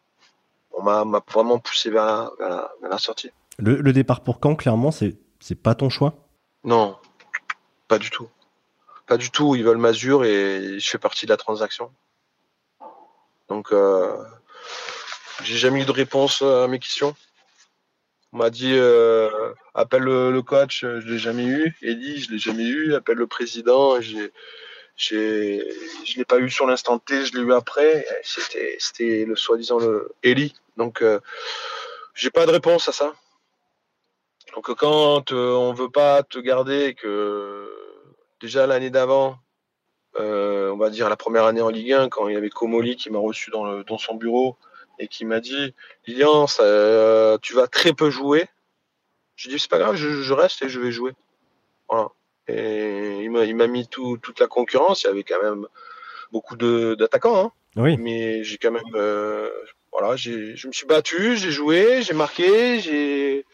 [0.72, 3.32] on m'a vraiment poussé vers la, la, sortie.
[3.58, 5.18] Le, le, départ pour quand, clairement, c'est
[5.62, 6.28] pas ton choix?
[6.64, 6.98] Non,
[7.88, 8.30] pas du tout.
[9.08, 9.56] Pas du tout.
[9.56, 11.92] Ils veulent Mazur et je fais partie de la transaction.
[13.48, 14.18] Donc, euh,
[15.44, 17.16] j'ai jamais eu de réponse à mes questions.
[18.34, 21.78] On m'a dit euh, appelle le, coach, je l'ai jamais eu.
[21.82, 22.94] Eddie, je l'ai jamais eu.
[22.94, 24.34] Appelle le président, j'ai,
[24.98, 25.66] j'ai,
[26.06, 28.06] je l'ai pas eu sur l'instant T, je l'ai eu après.
[28.24, 30.54] C'était, le soi-disant le Eli.
[30.76, 31.22] Donc, euh,
[32.14, 33.14] j'ai pas de réponse à ça.
[34.54, 37.87] Donc, quand euh, on veut pas te garder, que
[38.42, 39.38] déjà l'année d'avant,
[40.20, 42.96] euh, on va dire la première année en Ligue 1, quand il y avait Comoli
[42.96, 44.58] qui m'a reçu dans, le, dans son bureau
[45.00, 45.74] et qui m'a dit
[46.08, 48.48] Lilian, euh, tu vas très peu jouer.
[49.36, 51.12] J'ai dit c'est pas grave, je, reste et je vais jouer.
[51.90, 52.10] Voilà.
[52.48, 55.04] Et il m'a mis toute la concurrence.
[55.04, 55.68] Il y avait quand même
[56.32, 57.46] beaucoup d'attaquants.
[57.46, 57.52] Hein.
[57.76, 57.98] Oui.
[57.98, 58.84] Mais j'ai quand même.
[58.96, 59.50] Euh,
[59.92, 63.46] voilà, je me suis battu, j'ai joué, j'ai marqué, j'ai.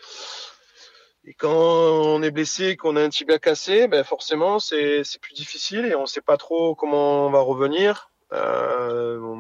[1.26, 5.86] Et quand on est blessé, qu'on a un tibia cassé, ben forcément c'est plus difficile
[5.86, 8.10] et on sait pas trop comment on va revenir.
[8.34, 9.38] Euh,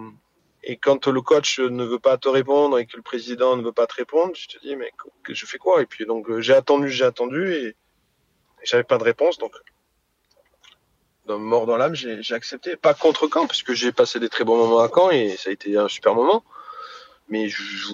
[0.63, 3.73] et quand le coach ne veut pas te répondre et que le président ne veut
[3.73, 4.91] pas te répondre, je te dis, mais
[5.23, 5.81] que je fais quoi?
[5.81, 7.75] Et puis donc j'ai attendu, j'ai attendu et,
[8.63, 9.37] j'avais pas de réponse.
[9.37, 9.53] Donc,
[11.25, 12.75] dans mort dans l'âme, j'ai accepté.
[12.75, 15.53] Pas contre Caen, puisque j'ai passé des très bons moments à Caen et ça a
[15.53, 16.43] été un super moment.
[17.29, 17.49] Mais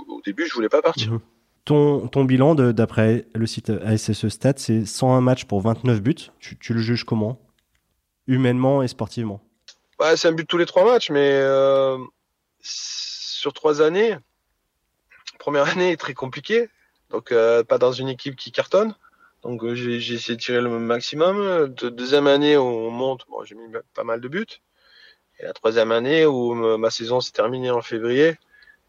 [0.08, 1.12] au début, je voulais pas partir.
[1.12, 1.22] Mhm.
[1.70, 6.16] Ton, bilan d'après le site ASSE Stats, c'est 101 matchs pour 29 buts.
[6.40, 7.40] Tu, le juges comment?
[8.26, 9.40] Humainement et sportivement
[10.16, 12.00] C'est un but tous les trois matchs, mais euh,
[12.60, 14.18] sur trois années,
[15.38, 16.70] première année est très compliquée,
[17.12, 18.96] donc euh, pas dans une équipe qui cartonne.
[19.44, 21.68] Donc euh, j'ai essayé de tirer le maximum.
[21.68, 24.60] deuxième année où on monte, j'ai mis pas mal de buts.
[25.40, 28.40] Et la troisième année où ma saison s'est terminée en février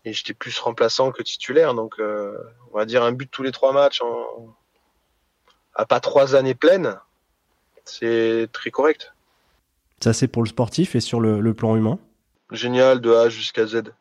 [0.04, 1.74] et j'étais plus remplaçant que titulaire.
[1.74, 2.36] Donc euh,
[2.72, 4.54] on va dire un but tous les trois matchs en...
[5.74, 6.98] à pas trois années pleines,
[7.84, 9.12] c'est très correct.
[10.02, 11.98] Ça c'est pour le sportif et sur le plan humain?
[12.50, 13.92] Génial de A jusqu'à Z.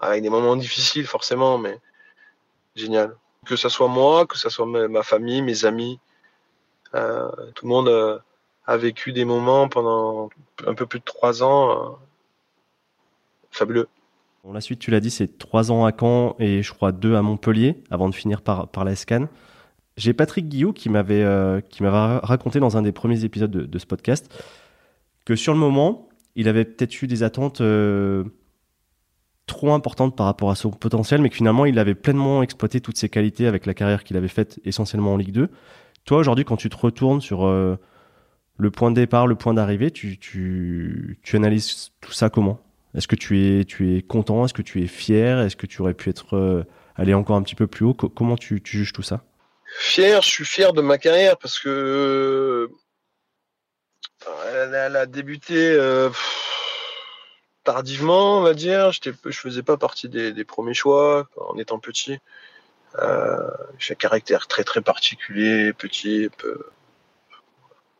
[0.00, 1.78] Avec des moments difficiles forcément, mais
[2.74, 3.16] génial.
[3.46, 6.00] Que ce soit moi, que ce soit ma famille, mes amis,
[6.92, 8.22] tout le monde
[8.66, 10.30] a vécu des moments pendant
[10.66, 11.98] un peu plus de trois ans
[13.50, 13.88] fabuleux.
[14.52, 17.22] La suite, tu l'as dit, c'est trois ans à Caen et je crois deux à
[17.22, 19.28] Montpellier avant de finir par, par la SCAN.
[19.96, 24.32] J'ai Patrick Guillot qui m'avait euh, raconté dans un des premiers épisodes de, ce podcast
[25.24, 28.24] que sur le moment, il avait peut-être eu des attentes euh,
[29.46, 32.98] trop importantes par rapport à son potentiel, mais que finalement, il avait pleinement exploité toutes
[32.98, 35.48] ses qualités avec la carrière qu'il avait faite essentiellement en Ligue 2.
[36.04, 37.76] Toi, aujourd'hui, quand tu te retournes sur euh,
[38.58, 42.63] le point de départ, le point d'arrivée, tu, tu, tu analyses tout ça comment?
[42.94, 44.44] Est-ce que tu es, tu es content?
[44.44, 45.40] Est-ce que tu es fier?
[45.40, 47.94] Est-ce que tu aurais pu être euh, aller encore un petit peu plus haut?
[47.94, 49.24] Comment tu, juges tout ça?
[49.78, 52.70] Fier, je suis fier de ma carrière parce que
[54.52, 56.08] elle, a débuté euh,
[57.64, 58.92] tardivement, on va dire.
[58.92, 62.18] Je ne faisais pas partie des, premiers choix en étant petit.
[63.00, 66.28] Euh, j'ai un caractère très très particulier, petit,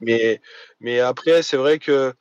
[0.01, 0.41] mais
[0.81, 2.15] mais après c'est vrai que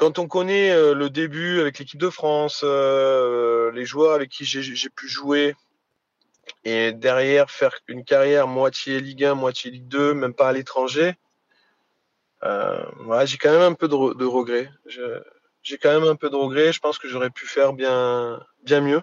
[0.00, 4.46] quand on connaît euh, le début avec l'équipe de France, euh, les joueurs avec qui
[4.46, 5.54] j'ai pu jouer,
[6.64, 11.16] et derrière faire une carrière moitié Ligue 1, moitié Ligue 2, même pas à l'étranger,
[12.44, 12.82] euh,
[13.26, 14.70] j'ai quand même un peu de, regrets.
[15.62, 16.72] J'ai quand même un peu de regrets.
[16.72, 19.02] Je pense que j'aurais pu faire bien, bien mieux.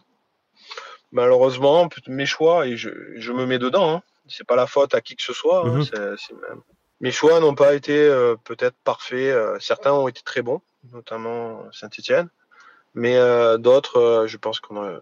[1.12, 5.16] Malheureusement, mes choix, et je, me mets dedans, hein, c'est pas la faute à qui
[5.16, 5.64] que ce soit.
[5.64, 6.62] Hein, mhm.
[7.02, 8.10] Mes choix n'ont pas été
[8.44, 9.36] peut-être parfaits.
[9.60, 10.62] certains ont été très bons
[10.94, 12.30] notamment Saint-Etienne.
[12.96, 15.02] Mais euh, d'autres, euh, je pense qu'on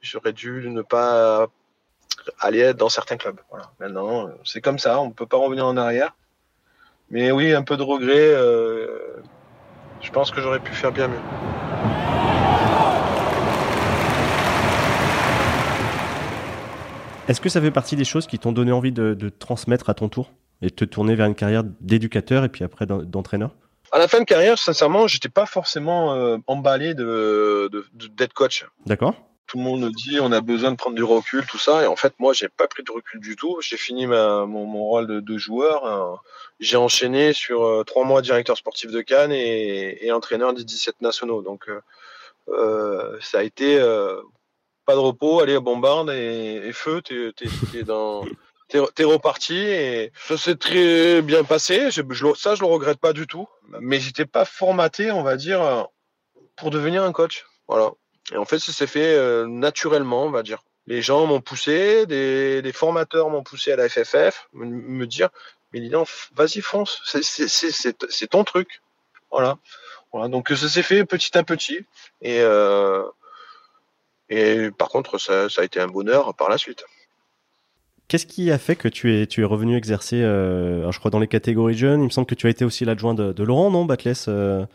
[0.00, 1.48] j'aurais dû ne pas
[2.38, 3.40] aller dans certains clubs.
[3.50, 3.70] Voilà.
[3.80, 6.14] Maintenant, c'est comme ça, on ne peut pas revenir en arrière.
[7.10, 8.28] Mais oui, un peu de regret.
[8.28, 9.16] Euh,
[10.02, 11.16] je pense que j'aurais pu faire bien mieux.
[17.26, 20.10] Est-ce que ça fait partie des choses qui t'ont donné envie de, transmettre à ton
[20.10, 20.30] tour?
[20.62, 23.50] Et te tourner vers une carrière d'éducateur et puis après d'entraîneur?
[23.92, 27.70] À la fin de carrière, sincèrement, j'étais pas forcément euh, emballé de,
[28.16, 28.66] d'être coach.
[28.86, 29.14] D'accord.
[29.46, 31.84] Tout le monde me dit on a besoin de prendre du recul, tout ça.
[31.84, 33.60] Et en fait, moi, j'ai pas pris de recul du tout.
[33.60, 35.86] J'ai fini mon, rôle de, joueur.
[35.86, 36.18] Hein.
[36.58, 41.42] J'ai enchaîné sur euh, trois mois directeur sportif de Cannes et, entraîneur des 17 nationaux.
[41.42, 41.68] Donc,
[42.48, 43.78] euh, ça a été
[44.86, 47.00] pas de repos, aller à bombarde et, feu.
[47.00, 47.32] T'es,
[47.78, 48.24] es dans
[48.94, 51.90] t'es reparti et ça s'est très bien passé.
[51.90, 52.02] Je,
[52.36, 53.48] ça, je le regrette pas du tout.
[53.80, 55.88] Mais j'étais pas formaté, on va dire,
[56.56, 57.46] pour devenir un coach.
[57.68, 57.92] Voilà.
[58.32, 60.62] Et en fait, ça s'est fait euh, naturellement, on va dire.
[60.86, 65.30] Les gens m'ont poussé, des, formateurs m'ont poussé à la FFF, me, dire,
[65.72, 68.82] mais donc, vas-y, fonce, c'est ton truc.
[69.30, 69.56] Voilà.
[70.12, 70.28] voilà.
[70.28, 71.86] Donc ça s'est fait petit à petit.
[72.20, 73.04] Et, euh,
[74.76, 76.84] par contre, ça a été un bonheur par la suite.
[78.08, 81.18] Qu'est-ce qui a fait que tu es, tu es revenu exercer, euh, je crois, dans
[81.18, 82.00] les catégories jeunes?
[82.00, 84.66] Il me semble que tu as été aussi l'adjoint de, Laurent, non, Batless euh,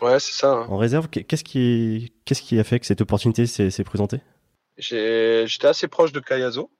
[0.00, 0.52] Ouais, c'est ça.
[0.52, 0.66] Hein.
[0.68, 4.20] En réserve, qu'est-ce qui, qu'est-ce qui a fait que cette opportunité s'est présentée?
[4.76, 6.70] J'étais assez proche de Kayazo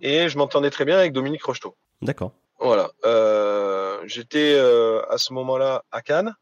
[0.00, 1.76] et je m'entendais très bien avec Dominique Rocheteau.
[2.02, 2.32] D'accord.
[2.58, 2.90] Voilà.
[3.04, 6.34] Euh, j'étais à ce moment-là à Cannes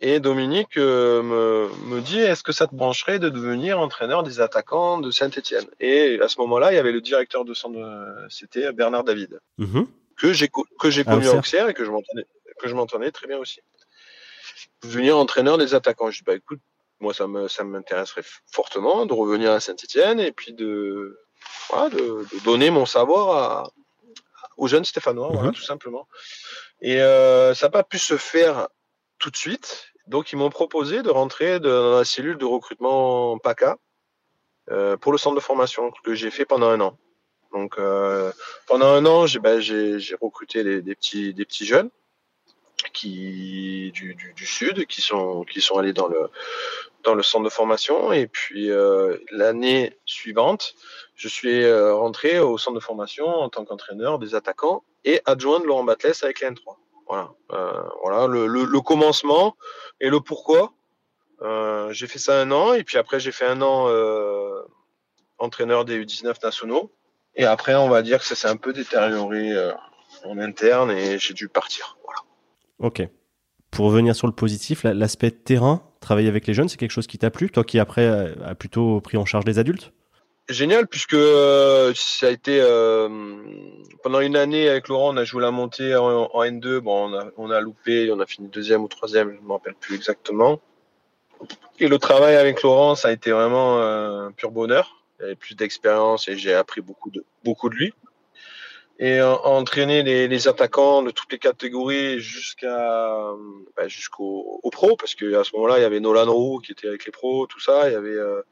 [0.00, 4.40] et Dominique euh, me, me, dit est-ce que ça te brancherait de devenir entraîneur des
[4.40, 7.78] attaquants de Saint-Etienne Et à ce moment-là, il y avait le directeur de centre,
[8.28, 9.86] c'était Bernard David, mm-hmm.
[10.16, 13.60] que j'ai que j'ai connu à Auxerre et que je m'entendais très bien aussi.
[14.82, 16.10] Devenir entraîneur des attaquants.
[16.10, 16.60] Je dis bah écoute,
[17.00, 21.18] moi ça me ça m'intéresserait fortement de revenir à Saint-Etienne et puis de,
[21.70, 23.72] voilà, de, de donner mon savoir à,
[24.56, 25.54] aux jeunes Stéphanois, voilà, mm-hmm.
[25.54, 26.06] tout simplement.
[26.80, 28.68] Et euh, ça n'a pas pu se faire
[29.18, 29.88] tout de suite.
[30.06, 33.78] Donc, ils m'ont proposé de rentrer dans la cellule de recrutement PACA
[34.70, 36.98] euh, pour le centre de formation que j'ai fait pendant un an.
[37.52, 38.32] Donc, euh,
[38.66, 41.90] pendant un an, ben, j'ai recruté des, des, petits, des petits jeunes
[42.92, 46.30] qui, du, du, du, sud qui sont, qui sont allés dans le,
[47.04, 48.12] dans le centre de formation.
[48.12, 50.74] Et puis, euh, l'année suivante,
[51.14, 55.60] je suis euh, rentré au centre de formation en tant qu'entraîneur des attaquants et adjoint
[55.60, 56.76] de Laurent Batles avec les N3.
[57.08, 59.56] Voilà, euh, voilà le, le, commencement
[60.00, 60.72] et le pourquoi.
[61.40, 64.60] Euh, j'ai fait ça un an et puis après j'ai fait un an euh,
[65.38, 66.92] entraîneur des U19 nationaux.
[67.34, 69.54] Et après, on va dire que ça s'est un peu détérioré
[70.24, 71.96] en interne et j'ai dû partir.
[72.04, 72.20] Voilà.
[72.80, 73.08] Ok.
[73.70, 77.18] Pour revenir sur le positif, l'aspect terrain, travailler avec les jeunes, c'est quelque chose qui
[77.18, 79.92] t'a plu Toi qui après a plutôt pris en charge les adultes?
[80.48, 83.08] Génial, puisque euh, ça a été euh,
[84.02, 86.78] pendant une année avec Laurent, on a joué la montée en, N2.
[86.78, 89.52] Bon, on a, on a, loupé, on a fini deuxième ou troisième, je ne me
[89.52, 90.58] rappelle plus exactement.
[91.78, 95.04] Et le travail avec Laurent, ça a été vraiment un pur bonheur.
[95.20, 97.92] Il avait plus d'expérience et j'ai appris beaucoup de, beaucoup de lui.
[99.00, 103.32] Et entraîner les, attaquants de toutes les catégories jusqu'à
[103.76, 107.06] bah, jusqu'au pro parce qu'à ce moment-là il y avait Nolan Roux qui était avec
[107.06, 108.42] les pros tout ça il y avait euh,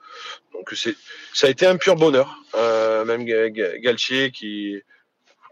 [0.52, 0.94] donc c'est
[1.32, 2.42] ça a été un pur bonheur.
[2.54, 4.80] Euh, même Galtier qui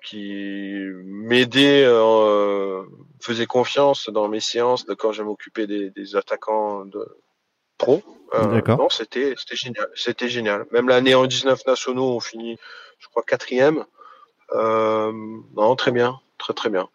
[0.05, 2.83] qui m'aidait euh,
[3.21, 7.05] faisait confiance dans mes séances de quand je m'occupais des, des attaquants de
[7.79, 8.03] pro.
[8.33, 8.79] D'accord.
[8.79, 10.67] non c'était c'était génial c'était génial.
[10.71, 12.59] Même l'année en 19 nationaux on finit
[13.01, 13.79] je crois quatrième.
[13.79, 13.94] euh,
[14.53, 16.89] non, très bien, très très bien.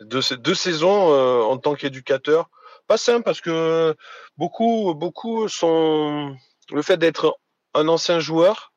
[0.00, 2.50] Deux, deux saisons euh, en tant qu'éducateur,
[2.88, 3.94] pas simple parce que
[4.36, 6.36] beaucoup, beaucoup sont
[6.72, 7.38] le fait d'être
[7.74, 8.72] un ancien joueur,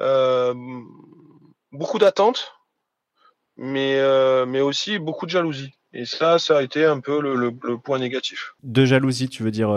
[0.00, 0.54] euh,
[1.70, 2.54] beaucoup d'attentes,
[3.56, 4.00] mais
[4.46, 5.74] mais aussi beaucoup de jalousie.
[5.94, 8.54] Et ça, ça a été un peu le, point négatif.
[8.62, 9.70] De jalousie, tu veux dire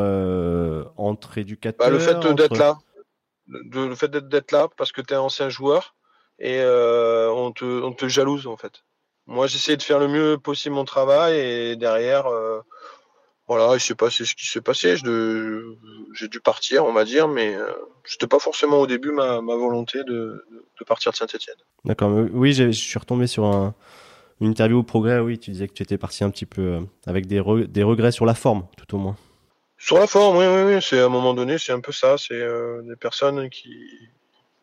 [0.97, 2.77] entre éducateurs bah, Le fait d'être là.
[3.47, 5.93] le fait d'être là parce que tu es un ancien joueur
[6.39, 8.83] et euh, on, te, on te jalouse en fait.
[9.27, 12.61] Moi, j'essaie de faire le mieux possible mon travail et derrière, euh,
[13.47, 14.95] voilà, je sais pas ce qui s'est passé.
[14.97, 17.71] J'ai dû partir, on va dire, mais euh,
[18.03, 20.45] c'était pas forcément au début ma, ma volonté de,
[20.79, 21.57] de, partir de Saint-Etienne.
[21.85, 22.11] D'accord.
[22.33, 23.73] Oui, je suis retombé sur un,
[24.41, 25.19] une interview au progrès.
[25.19, 28.11] Oui, tu disais que tu étais parti un petit peu euh, avec des, des regrets
[28.11, 29.17] sur la forme, tout au moins.
[29.77, 30.81] Sur la forme, oui, oui, oui.
[30.81, 32.17] C'est à un moment donné, c'est un peu ça.
[32.17, 33.71] C'est euh, des personnes qui,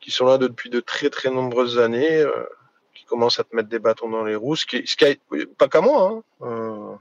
[0.02, 2.44] qui sont là depuis de très très nombreuses années, euh,
[2.92, 5.18] qui commencent à te mettre des bâtons dans les roues, ce qui, ce qui
[5.56, 6.22] pas qu'à moi.
[6.42, 6.46] Hein.
[6.46, 6.94] Euh,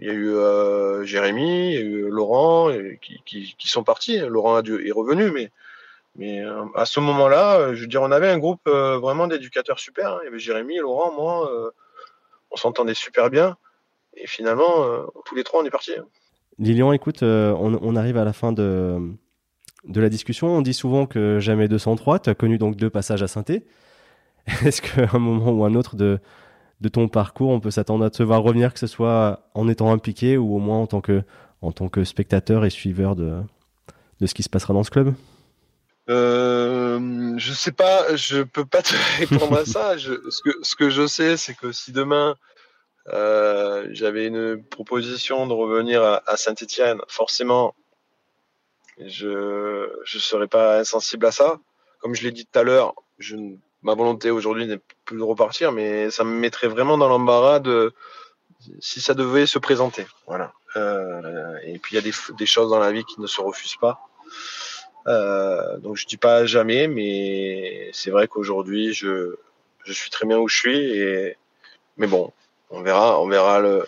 [0.00, 2.70] il y a eu euh, Jérémy, il y a eu Laurent,
[3.02, 4.18] qui, qui, sont partis.
[4.18, 5.50] Laurent a dû, est revenu, mais,
[6.16, 6.42] mais
[6.74, 10.14] à ce moment-là, je veux dire, on avait un groupe vraiment d'éducateurs super.
[10.14, 10.18] Hein.
[10.22, 11.70] Il y avait Jérémy, Laurent, moi,
[12.50, 13.58] on s'entendait super bien.
[14.16, 15.92] Et finalement, tous les trois, on est partis.
[15.92, 16.06] Hein.
[16.58, 18.98] Lilian, écoute, on, arrive à la fin de,
[19.84, 20.48] de la discussion.
[20.48, 22.20] On dit souvent que jamais 203.
[22.20, 23.64] Tu as connu donc deux passages à synthé.
[24.64, 26.18] Est-ce qu'à un moment ou un autre de,
[26.92, 30.36] ton parcours, on peut s'attendre à te voir revenir, que ce soit en étant impliqué
[30.36, 33.42] ou au moins en tant que, spectateur et suiveur de,
[34.24, 35.14] ce qui se passera dans ce club?
[36.08, 39.96] Euh, je sais pas, je peux pas te répondre à ça.
[39.98, 42.34] ce, que, ce que je sais, c'est que si demain
[43.12, 47.74] euh, j'avais une proposition de revenir à, à Saint-Etienne, forcément,
[49.06, 51.58] je ne serais pas insensible à ça.
[52.00, 52.94] Comme je l'ai dit tout à l'heure,
[53.82, 57.92] ma volonté aujourd'hui n'est plus de repartir, mais ça me mettrait vraiment dans l'embarras de
[58.80, 60.06] si ça devait se présenter.
[60.26, 60.52] Voilà.
[60.76, 63.76] Euh, et puis il y a des, choses dans la vie qui ne se refusent
[63.76, 64.06] pas.
[65.06, 69.36] Euh, donc je dis pas jamais, mais c'est vrai qu'aujourd'hui je,
[69.86, 71.34] suis très bien où je suis.
[71.96, 72.32] Mais bon,
[72.70, 73.84] on verra, on verra le,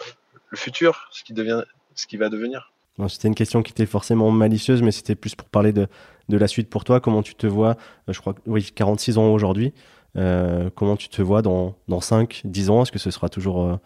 [0.48, 1.62] le futur, ce qui devient,
[1.94, 2.71] ce qui va devenir.
[3.08, 5.88] C'était une question qui était forcément malicieuse, mais c'était plus pour parler de,
[6.28, 7.00] de, la suite pour toi.
[7.00, 7.76] Comment tu te vois
[8.08, 9.72] euh, Je crois oui, 46 ans aujourd'hui.
[10.16, 12.82] Euh, comment tu te vois dans, dans 5, 10 ans?
[12.82, 13.76] Est-ce que ce sera toujours euh,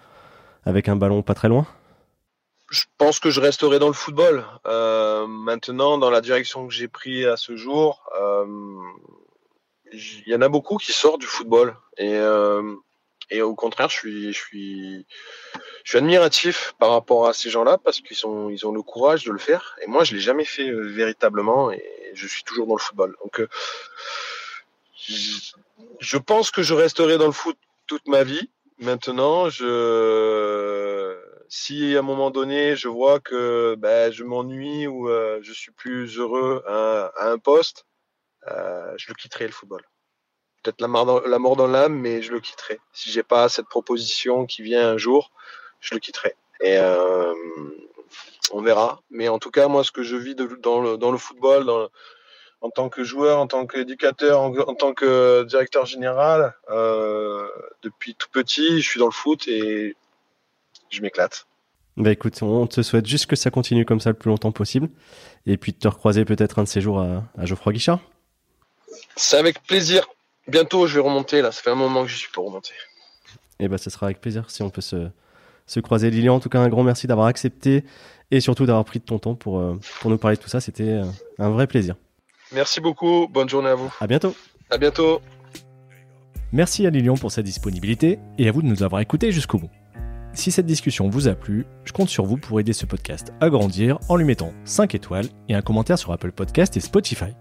[0.64, 1.66] avec un ballon pas très loin?
[2.68, 4.44] Je pense que je resterai dans le football.
[4.64, 8.02] Maintenant, dans la direction que j'ai pris à ce jour,
[9.92, 11.76] il y en a beaucoup qui sortent du football.
[11.96, 12.18] Et
[13.30, 15.06] et au contraire, je suis, je suis,
[15.86, 19.22] je suis admiratif par rapport à ces gens-là parce qu'ils sont, ils ont le courage
[19.22, 19.76] de le faire.
[19.82, 21.80] Et moi, je l'ai jamais fait euh, véritablement et
[22.12, 23.14] je suis toujours dans le football.
[23.22, 23.48] Donc, euh,
[26.00, 27.56] je pense que je resterai dans le foot
[27.86, 28.50] toute ma vie.
[28.80, 31.16] Maintenant, je,
[31.48, 35.70] si à un moment donné, je vois que ben, je m'ennuie ou euh, je suis
[35.70, 37.86] plus heureux à, à un poste,
[38.48, 39.82] euh, je le quitterai le football
[40.64, 42.80] peut-être la, mort dans l'âme, mais je le quitterai.
[42.92, 45.30] Si j'ai pas cette proposition qui vient un jour,
[45.80, 46.34] je le quitterai.
[46.60, 47.32] Et euh,
[48.52, 49.00] on verra.
[49.10, 51.70] Mais en tout cas, moi, ce que je vis dans, le, dans le football,
[52.60, 57.46] en tant que joueur, en tant qu'éducateur, en, tant que directeur général, euh,
[57.82, 59.94] depuis tout petit, je suis dans le foot et
[60.90, 61.46] je m'éclate.
[61.96, 64.88] Bah écoute, on te souhaite juste que ça continue comme ça le plus longtemps possible.
[65.46, 68.00] Et puis de te recroiser peut-être un de ces jours à, à Geoffroy Guichard.
[69.16, 70.06] C'est avec plaisir.
[70.46, 71.52] Bientôt, je vais remonter là.
[71.52, 72.74] Ça fait un moment que je suis pour remonter.
[73.58, 75.08] Et eh ben, ce sera avec plaisir si on peut se,
[75.66, 76.10] se croiser.
[76.10, 77.84] Lilian, en tout cas, un grand merci d'avoir accepté
[78.30, 80.60] et surtout d'avoir pris de ton temps pour, euh, pour nous parler de tout ça.
[80.60, 81.04] C'était euh,
[81.38, 81.96] un vrai plaisir.
[82.52, 83.28] Merci beaucoup.
[83.28, 83.92] Bonne journée à vous.
[84.00, 84.34] À bientôt.
[84.70, 85.20] À bientôt.
[86.52, 89.70] Merci à Lilian pour sa disponibilité et à vous de nous avoir écoutés jusqu'au bout.
[90.32, 93.48] Si cette discussion vous a plu, je compte sur vous pour aider ce podcast à
[93.48, 97.32] grandir en lui mettant 5 étoiles et un commentaire sur Apple Podcast et Spotify.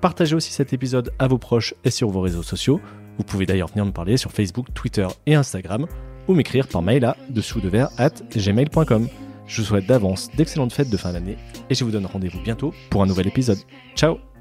[0.00, 2.80] Partagez aussi cet épisode à vos proches et sur vos réseaux sociaux.
[3.18, 5.86] Vous pouvez d'ailleurs venir me parler sur Facebook, Twitter et Instagram
[6.28, 9.08] ou m'écrire par mail à dessous de verre at gmail.com.
[9.46, 11.36] Je vous souhaite d'avance d'excellentes fêtes de fin d'année
[11.70, 13.58] et je vous donne rendez-vous bientôt pour un nouvel épisode.
[13.94, 14.35] Ciao